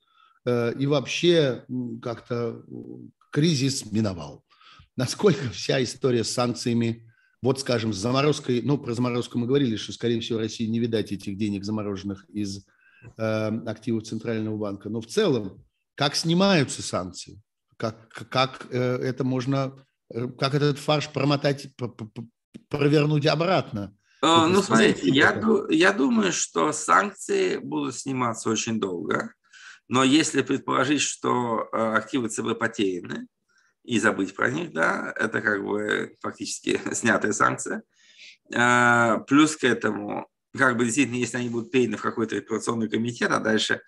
[0.45, 1.65] э, и вообще
[2.03, 2.63] как-то
[3.31, 4.45] кризис миновал.
[4.97, 7.11] Насколько вся история с санкциями,
[7.43, 11.11] вот, скажем, с заморозкой, ну, про заморозку мы говорили, что, скорее всего, России не видать
[11.11, 12.65] этих денег замороженных из
[13.19, 13.23] э,
[13.67, 15.63] активов Центрального банка, но в целом
[15.97, 17.43] как снимаются санкции,
[17.77, 19.77] как, как э, это можно,
[20.15, 21.69] э, как этот фарш промотать,
[22.69, 23.95] провернуть обратно.
[24.23, 29.35] А, ну, смотрите, я, я думаю, что санкции будут сниматься очень долго,
[29.89, 33.27] но если предположить, что э, активы ЦБ потеряны,
[33.85, 37.83] и забыть про них, да, это как бы фактически снятая санкция.
[38.49, 43.41] Плюс к этому, как бы действительно, если они будут переданы в какой-то репарационный комитет, а
[43.41, 43.81] дальше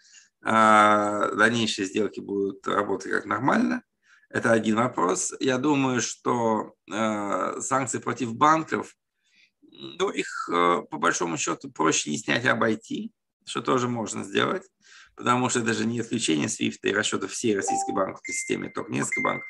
[0.42, 3.82] а, дальнейшие сделки будут работать как нормально.
[4.30, 5.32] Это один вопрос.
[5.38, 8.96] Я думаю, что э, санкции против банков,
[9.62, 13.12] ну, их по большому счету проще не снять, а обойти,
[13.44, 14.64] что тоже можно сделать,
[15.14, 19.20] потому что это же не исключение SWIFT и расчетов всей российской банковской системы, только несколько
[19.20, 19.48] банков.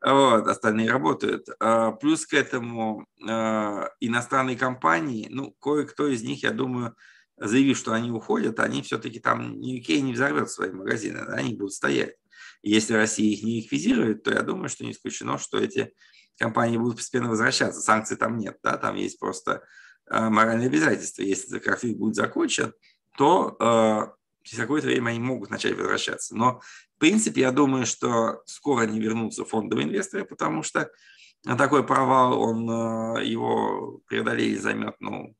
[0.00, 1.48] Вот, остальные работают.
[1.58, 6.94] А, плюс к этому э, иностранные компании, ну, кое-кто из них, я думаю,
[7.36, 11.72] заявив, что они уходят, они все-таки там UK не взорвет свои магазины, да, они будут
[11.72, 12.14] стоять.
[12.62, 15.92] Если Россия их не ликвидирует, то я думаю, что не исключено, что эти
[16.38, 17.80] компании будут постепенно возвращаться.
[17.80, 19.64] Санкций там нет, да, там есть просто
[20.10, 21.22] э, моральные обязательства.
[21.22, 22.72] Если конфликт будет закончен,
[23.16, 26.36] то э, через какое-то время они могут начать возвращаться.
[26.36, 26.60] Но,
[26.98, 30.90] в принципе, я думаю, что скоро они вернутся фондовые инвесторы, потому что
[31.44, 32.64] такой провал, он
[33.22, 35.36] его преодолеть займет, ну,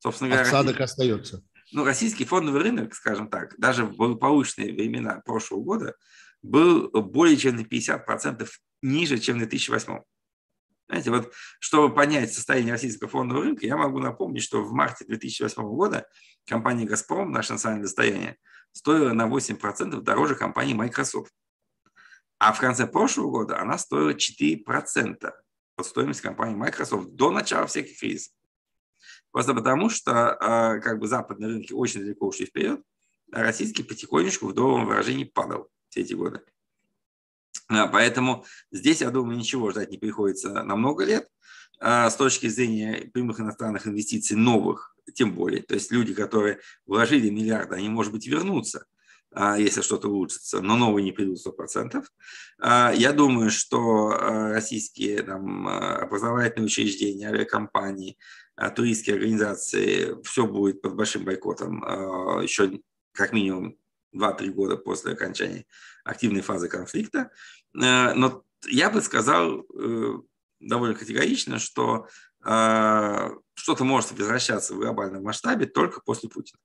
[0.00, 0.48] собственно говоря...
[0.48, 1.44] Осадок остается.
[1.70, 5.94] Ну, российский фондовый рынок, скажем так, даже в благополучные времена прошлого года
[6.42, 8.48] был более чем на 50%
[8.82, 10.00] ниже, чем в 2008.
[10.88, 15.62] Знаете, вот чтобы понять состояние российского фондового рынка, я могу напомнить, что в марте 2008
[15.62, 16.08] года
[16.48, 18.38] компания «Газпром», наше национальное достояние,
[18.76, 21.32] стоила на 8% дороже компании Microsoft.
[22.38, 25.32] А в конце прошлого года она стоила 4%
[25.76, 28.34] от стоимости компании Microsoft до начала всех кризисов.
[29.32, 32.82] Просто потому, что а, как бы западные рынки очень далеко ушли вперед,
[33.32, 36.42] а российский потихонечку в долларовом выражении падал все эти годы.
[37.68, 41.28] А, поэтому здесь, я думаю, ничего ждать не приходится на много лет.
[41.78, 45.62] А, с точки зрения прямых иностранных инвестиций новых, тем более.
[45.62, 48.86] То есть люди, которые вложили миллиарды, они, может быть, вернутся,
[49.32, 52.04] а, если что-то улучшится, но новые не придут 100%.
[52.58, 58.16] Я думаю, что российские там, образовательные учреждения, авиакомпании,
[58.74, 61.82] туристские организации, все будет под большим бойкотом
[62.42, 62.80] еще
[63.12, 63.76] как минимум
[64.14, 65.66] 2-3 года после окончания
[66.04, 67.30] активной фазы конфликта.
[67.74, 70.14] Э, но я бы сказал э,
[70.60, 72.08] довольно категорично, что
[72.44, 76.58] э, что-то может возвращаться в глобальном масштабе только после Путина.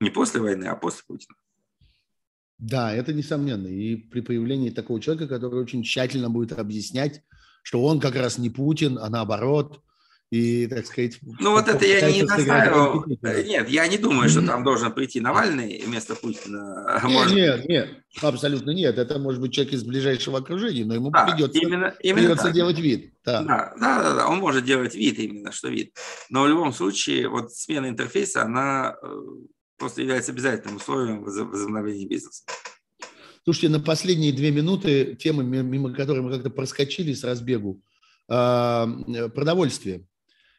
[0.00, 1.36] Не после войны, а после Путина.
[2.58, 3.66] Да, это несомненно.
[3.66, 7.22] И при появлении такого человека, который очень тщательно будет объяснять,
[7.62, 9.82] что он как раз не Путин, а наоборот,
[10.32, 11.18] и, так сказать...
[11.40, 13.04] Ну, вот это я не настаивал.
[13.20, 17.02] Нет, я не думаю, что там должен прийти Навальный вместо Путина.
[17.04, 17.36] Нет, может...
[17.36, 17.90] нет, нет,
[18.22, 18.96] абсолютно нет.
[18.96, 22.78] Это может быть человек из ближайшего окружения, но ему да, придется, именно, именно придется делать
[22.78, 23.12] вид.
[23.26, 23.42] Да.
[23.42, 25.94] Да, да, да, да, он может делать вид именно, что вид.
[26.30, 29.14] Но в любом случае, вот смена интерфейса, она э,
[29.76, 32.44] просто является обязательным условием возобновления бизнеса.
[33.44, 37.82] Слушайте, на последние две минуты темы, мимо которой мы как-то проскочили с разбегу,
[38.28, 38.88] а,
[39.34, 40.06] продовольствие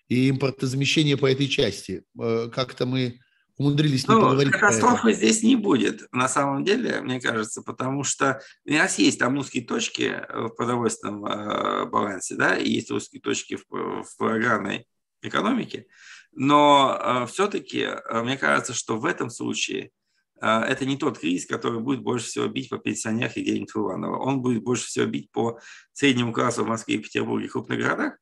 [0.07, 2.03] и импортозамещение по этой части.
[2.19, 3.19] Э, как-то мы
[3.57, 4.53] умудрились не ну, поговорить.
[4.53, 9.37] Катастрофы здесь не будет, на самом деле, мне кажется, потому что у нас есть там
[9.37, 14.87] узкие точки в продовольственном э, балансе, да, и есть узкие точки в, в аграрной
[15.21, 15.85] экономике,
[16.35, 19.91] но э, все-таки э, мне кажется, что в этом случае
[20.41, 24.17] э, это не тот кризис, который будет больше всего бить по пенсионерах и денег Иванова.
[24.17, 25.59] Он будет больше всего бить по
[25.91, 28.17] среднему классу в Москве, Петербурге и крупных городах,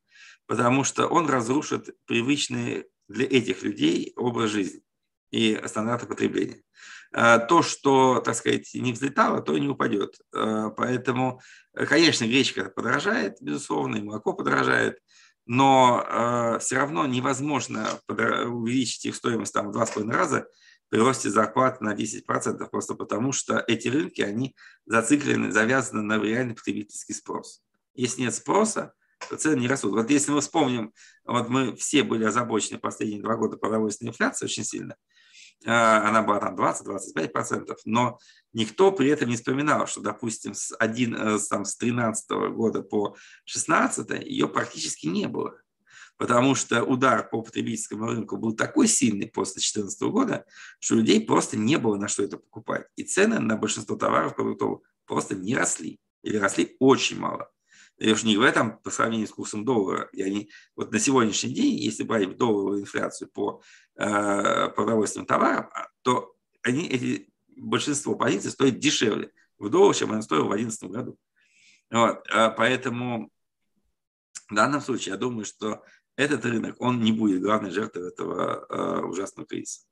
[0.52, 4.82] потому что он разрушит привычный для этих людей образ жизни
[5.32, 6.62] и стандарты потребления.
[7.14, 10.20] А, то, что, так сказать, не взлетало, то и не упадет.
[10.36, 11.40] А, поэтому,
[11.74, 15.00] конечно, гречка подорожает, безусловно, и молоко подорожает,
[15.46, 20.48] но а, все равно невозможно увеличить их стоимость там, в два с половиной раза
[20.90, 24.54] при росте зарплат на 10%, просто потому что эти рынки, они
[24.86, 27.62] зациклены, завязаны на реальный потребительский спрос.
[27.94, 28.94] Если нет спроса,
[29.38, 29.94] цены не растут.
[29.94, 30.94] Вот если мы вспомним,
[31.26, 34.96] вот мы все были озабочены последние два года продовольственной инфляцией очень сильно,
[35.66, 38.18] а, она была там 20-25%, но
[38.54, 43.16] никто при этом не вспоминал, что, допустим, с, один, э, там, с 13 года по
[43.46, 45.56] 16 ее практически не было.
[46.18, 50.46] Потому что удар по потребительскому рынку был такой сильный после 2014 года,
[50.80, 52.86] что людей просто не было на что это покупать.
[52.96, 56.00] И цены на большинство товаров продуктов просто не росли.
[56.24, 57.50] Или росли очень мало.
[58.02, 60.10] Я уж не говорю там по сравнению с курсом доллара.
[60.12, 63.62] И они, вот на сегодняшний день, если брать долларовую инфляцию по
[63.96, 70.24] э, продовольственным товарам, а, то они, эти, большинство позиций стоят дешевле в доллар, чем они
[70.24, 71.18] стоили в 2011 году.
[71.92, 73.32] Вот, а поэтому
[74.50, 75.84] в данном случае я думаю, что
[76.16, 79.86] этот рынок, он не будет главной жертвой этого э, ужасного кризиса.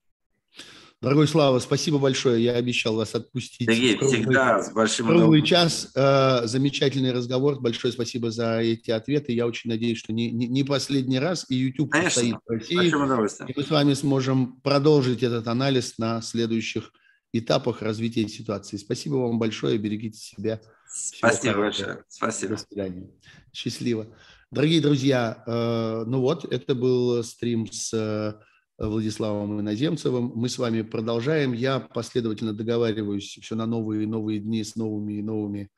[1.01, 2.43] Дорогой Слава, спасибо большое.
[2.43, 3.69] Я обещал вас отпустить.
[3.69, 5.91] Сергей, круглый, всегда с большим Круглый час.
[5.95, 7.61] Э, замечательный разговор.
[7.61, 9.31] Большое спасибо за эти ответы.
[9.31, 11.45] Я очень надеюсь, что не, не, не последний раз.
[11.47, 12.21] И YouTube Конечно.
[12.21, 13.47] стоит в России.
[13.47, 16.91] И мы с вами сможем продолжить этот анализ на следующих
[17.31, 18.75] этапах развития ситуации.
[18.75, 19.77] Спасибо вам большое.
[19.77, 20.59] Берегите себя.
[20.85, 22.03] Спасибо большое.
[22.09, 22.55] Спасибо.
[22.55, 23.09] До свидания.
[23.53, 24.07] Счастливо.
[24.51, 28.33] Дорогие друзья, э, ну вот, это был стрим с э,
[28.79, 30.31] Владиславом Иноземцевым.
[30.35, 31.51] Мы с вами продолжаем.
[31.51, 35.69] Я последовательно договариваюсь все на новые и новые дни с новыми и новыми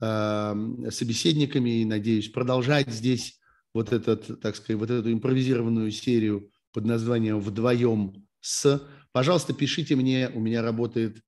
[0.00, 0.54] э,
[0.90, 3.38] собеседниками и надеюсь продолжать здесь
[3.72, 8.82] вот, этот, так сказать, вот эту импровизированную серию под названием «Вдвоем с».
[9.12, 10.28] Пожалуйста, пишите мне.
[10.34, 11.18] У меня работает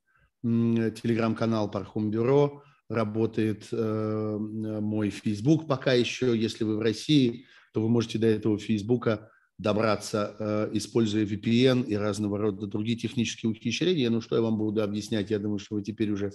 [0.42, 6.36] телеграм-канал Пархом Бюро, работает э, мой Facebook пока еще.
[6.36, 11.94] Если вы в России, то вы можете до этого Фейсбука добраться, э, используя VPN и
[11.94, 14.10] разного рода другие технические ухищрения.
[14.10, 15.30] Ну, что я вам буду объяснять?
[15.30, 16.32] Я думаю, что вы теперь уже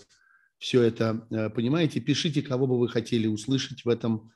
[0.57, 1.99] все это э, понимаете.
[1.99, 4.32] Пишите, кого бы вы хотели услышать в этом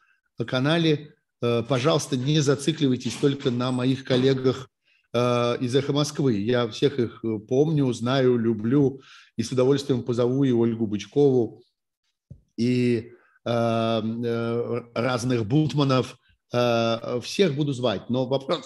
[0.45, 1.15] канале.
[1.41, 4.69] Э, пожалуйста, не зацикливайтесь только на моих коллегах
[5.15, 6.39] из «Эхо Москвы».
[6.39, 8.99] Я всех их помню, знаю, люблю
[9.37, 11.61] и с удовольствием позову и Ольгу Бычкову,
[12.57, 13.11] и
[13.45, 16.17] разных бутманов–
[17.21, 18.63] всех буду звать, но вопрос,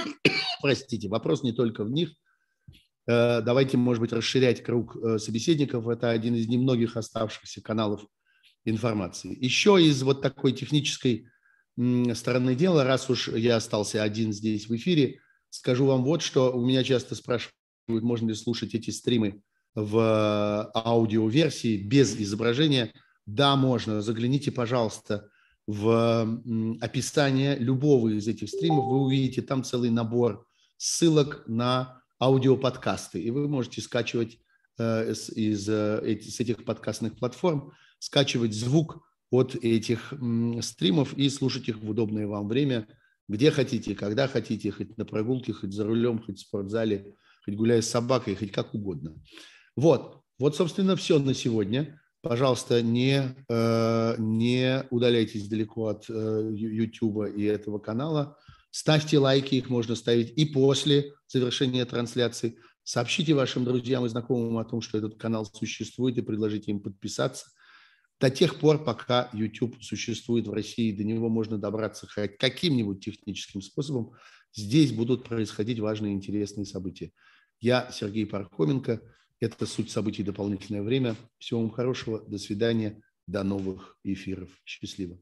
[0.62, 2.14] простите, вопрос не только в них.
[3.08, 5.88] Э, давайте, может быть, расширять круг э, собеседников.
[5.88, 8.06] Это один из немногих оставшихся каналов
[8.64, 9.36] информации.
[9.42, 11.26] Еще из вот такой технической
[12.14, 16.66] стороны дела, раз уж я остался один здесь в эфире, скажу вам вот, что у
[16.66, 17.54] меня часто спрашивают,
[17.86, 19.42] можно ли слушать эти стримы
[19.76, 22.92] в аудиоверсии без изображения.
[23.26, 24.02] Да, можно.
[24.02, 25.30] Загляните, пожалуйста,
[25.68, 26.40] в
[26.80, 28.86] описание любого из этих стримов.
[28.86, 30.46] Вы увидите там целый набор
[30.78, 34.38] ссылок на аудиоподкасты, и вы можете скачивать
[34.78, 40.14] э, из, э, с этих подкастных платформ, скачивать звук от этих
[40.62, 42.88] стримов и слушать их в удобное вам время,
[43.28, 47.14] где хотите, когда хотите, хоть на прогулке, хоть за рулем, хоть в спортзале,
[47.44, 49.14] хоть гуляя с собакой, хоть как угодно.
[49.76, 57.28] Вот, вот, собственно, все на сегодня пожалуйста, не, э, не удаляйтесь далеко от э, YouTube
[57.36, 58.36] и этого канала.
[58.70, 62.58] Ставьте лайки, их можно ставить и после завершения трансляции.
[62.82, 67.46] Сообщите вашим друзьям и знакомым о том, что этот канал существует, и предложите им подписаться.
[68.20, 73.62] До тех пор, пока YouTube существует в России, до него можно добраться хоть каким-нибудь техническим
[73.62, 74.12] способом.
[74.54, 77.12] Здесь будут происходить важные интересные события.
[77.60, 79.00] Я Сергей Пархоменко–
[79.40, 81.16] это суть событий «Дополнительное время».
[81.38, 82.20] Всего вам хорошего.
[82.20, 83.02] До свидания.
[83.26, 84.50] До новых эфиров.
[84.64, 85.18] Счастливо.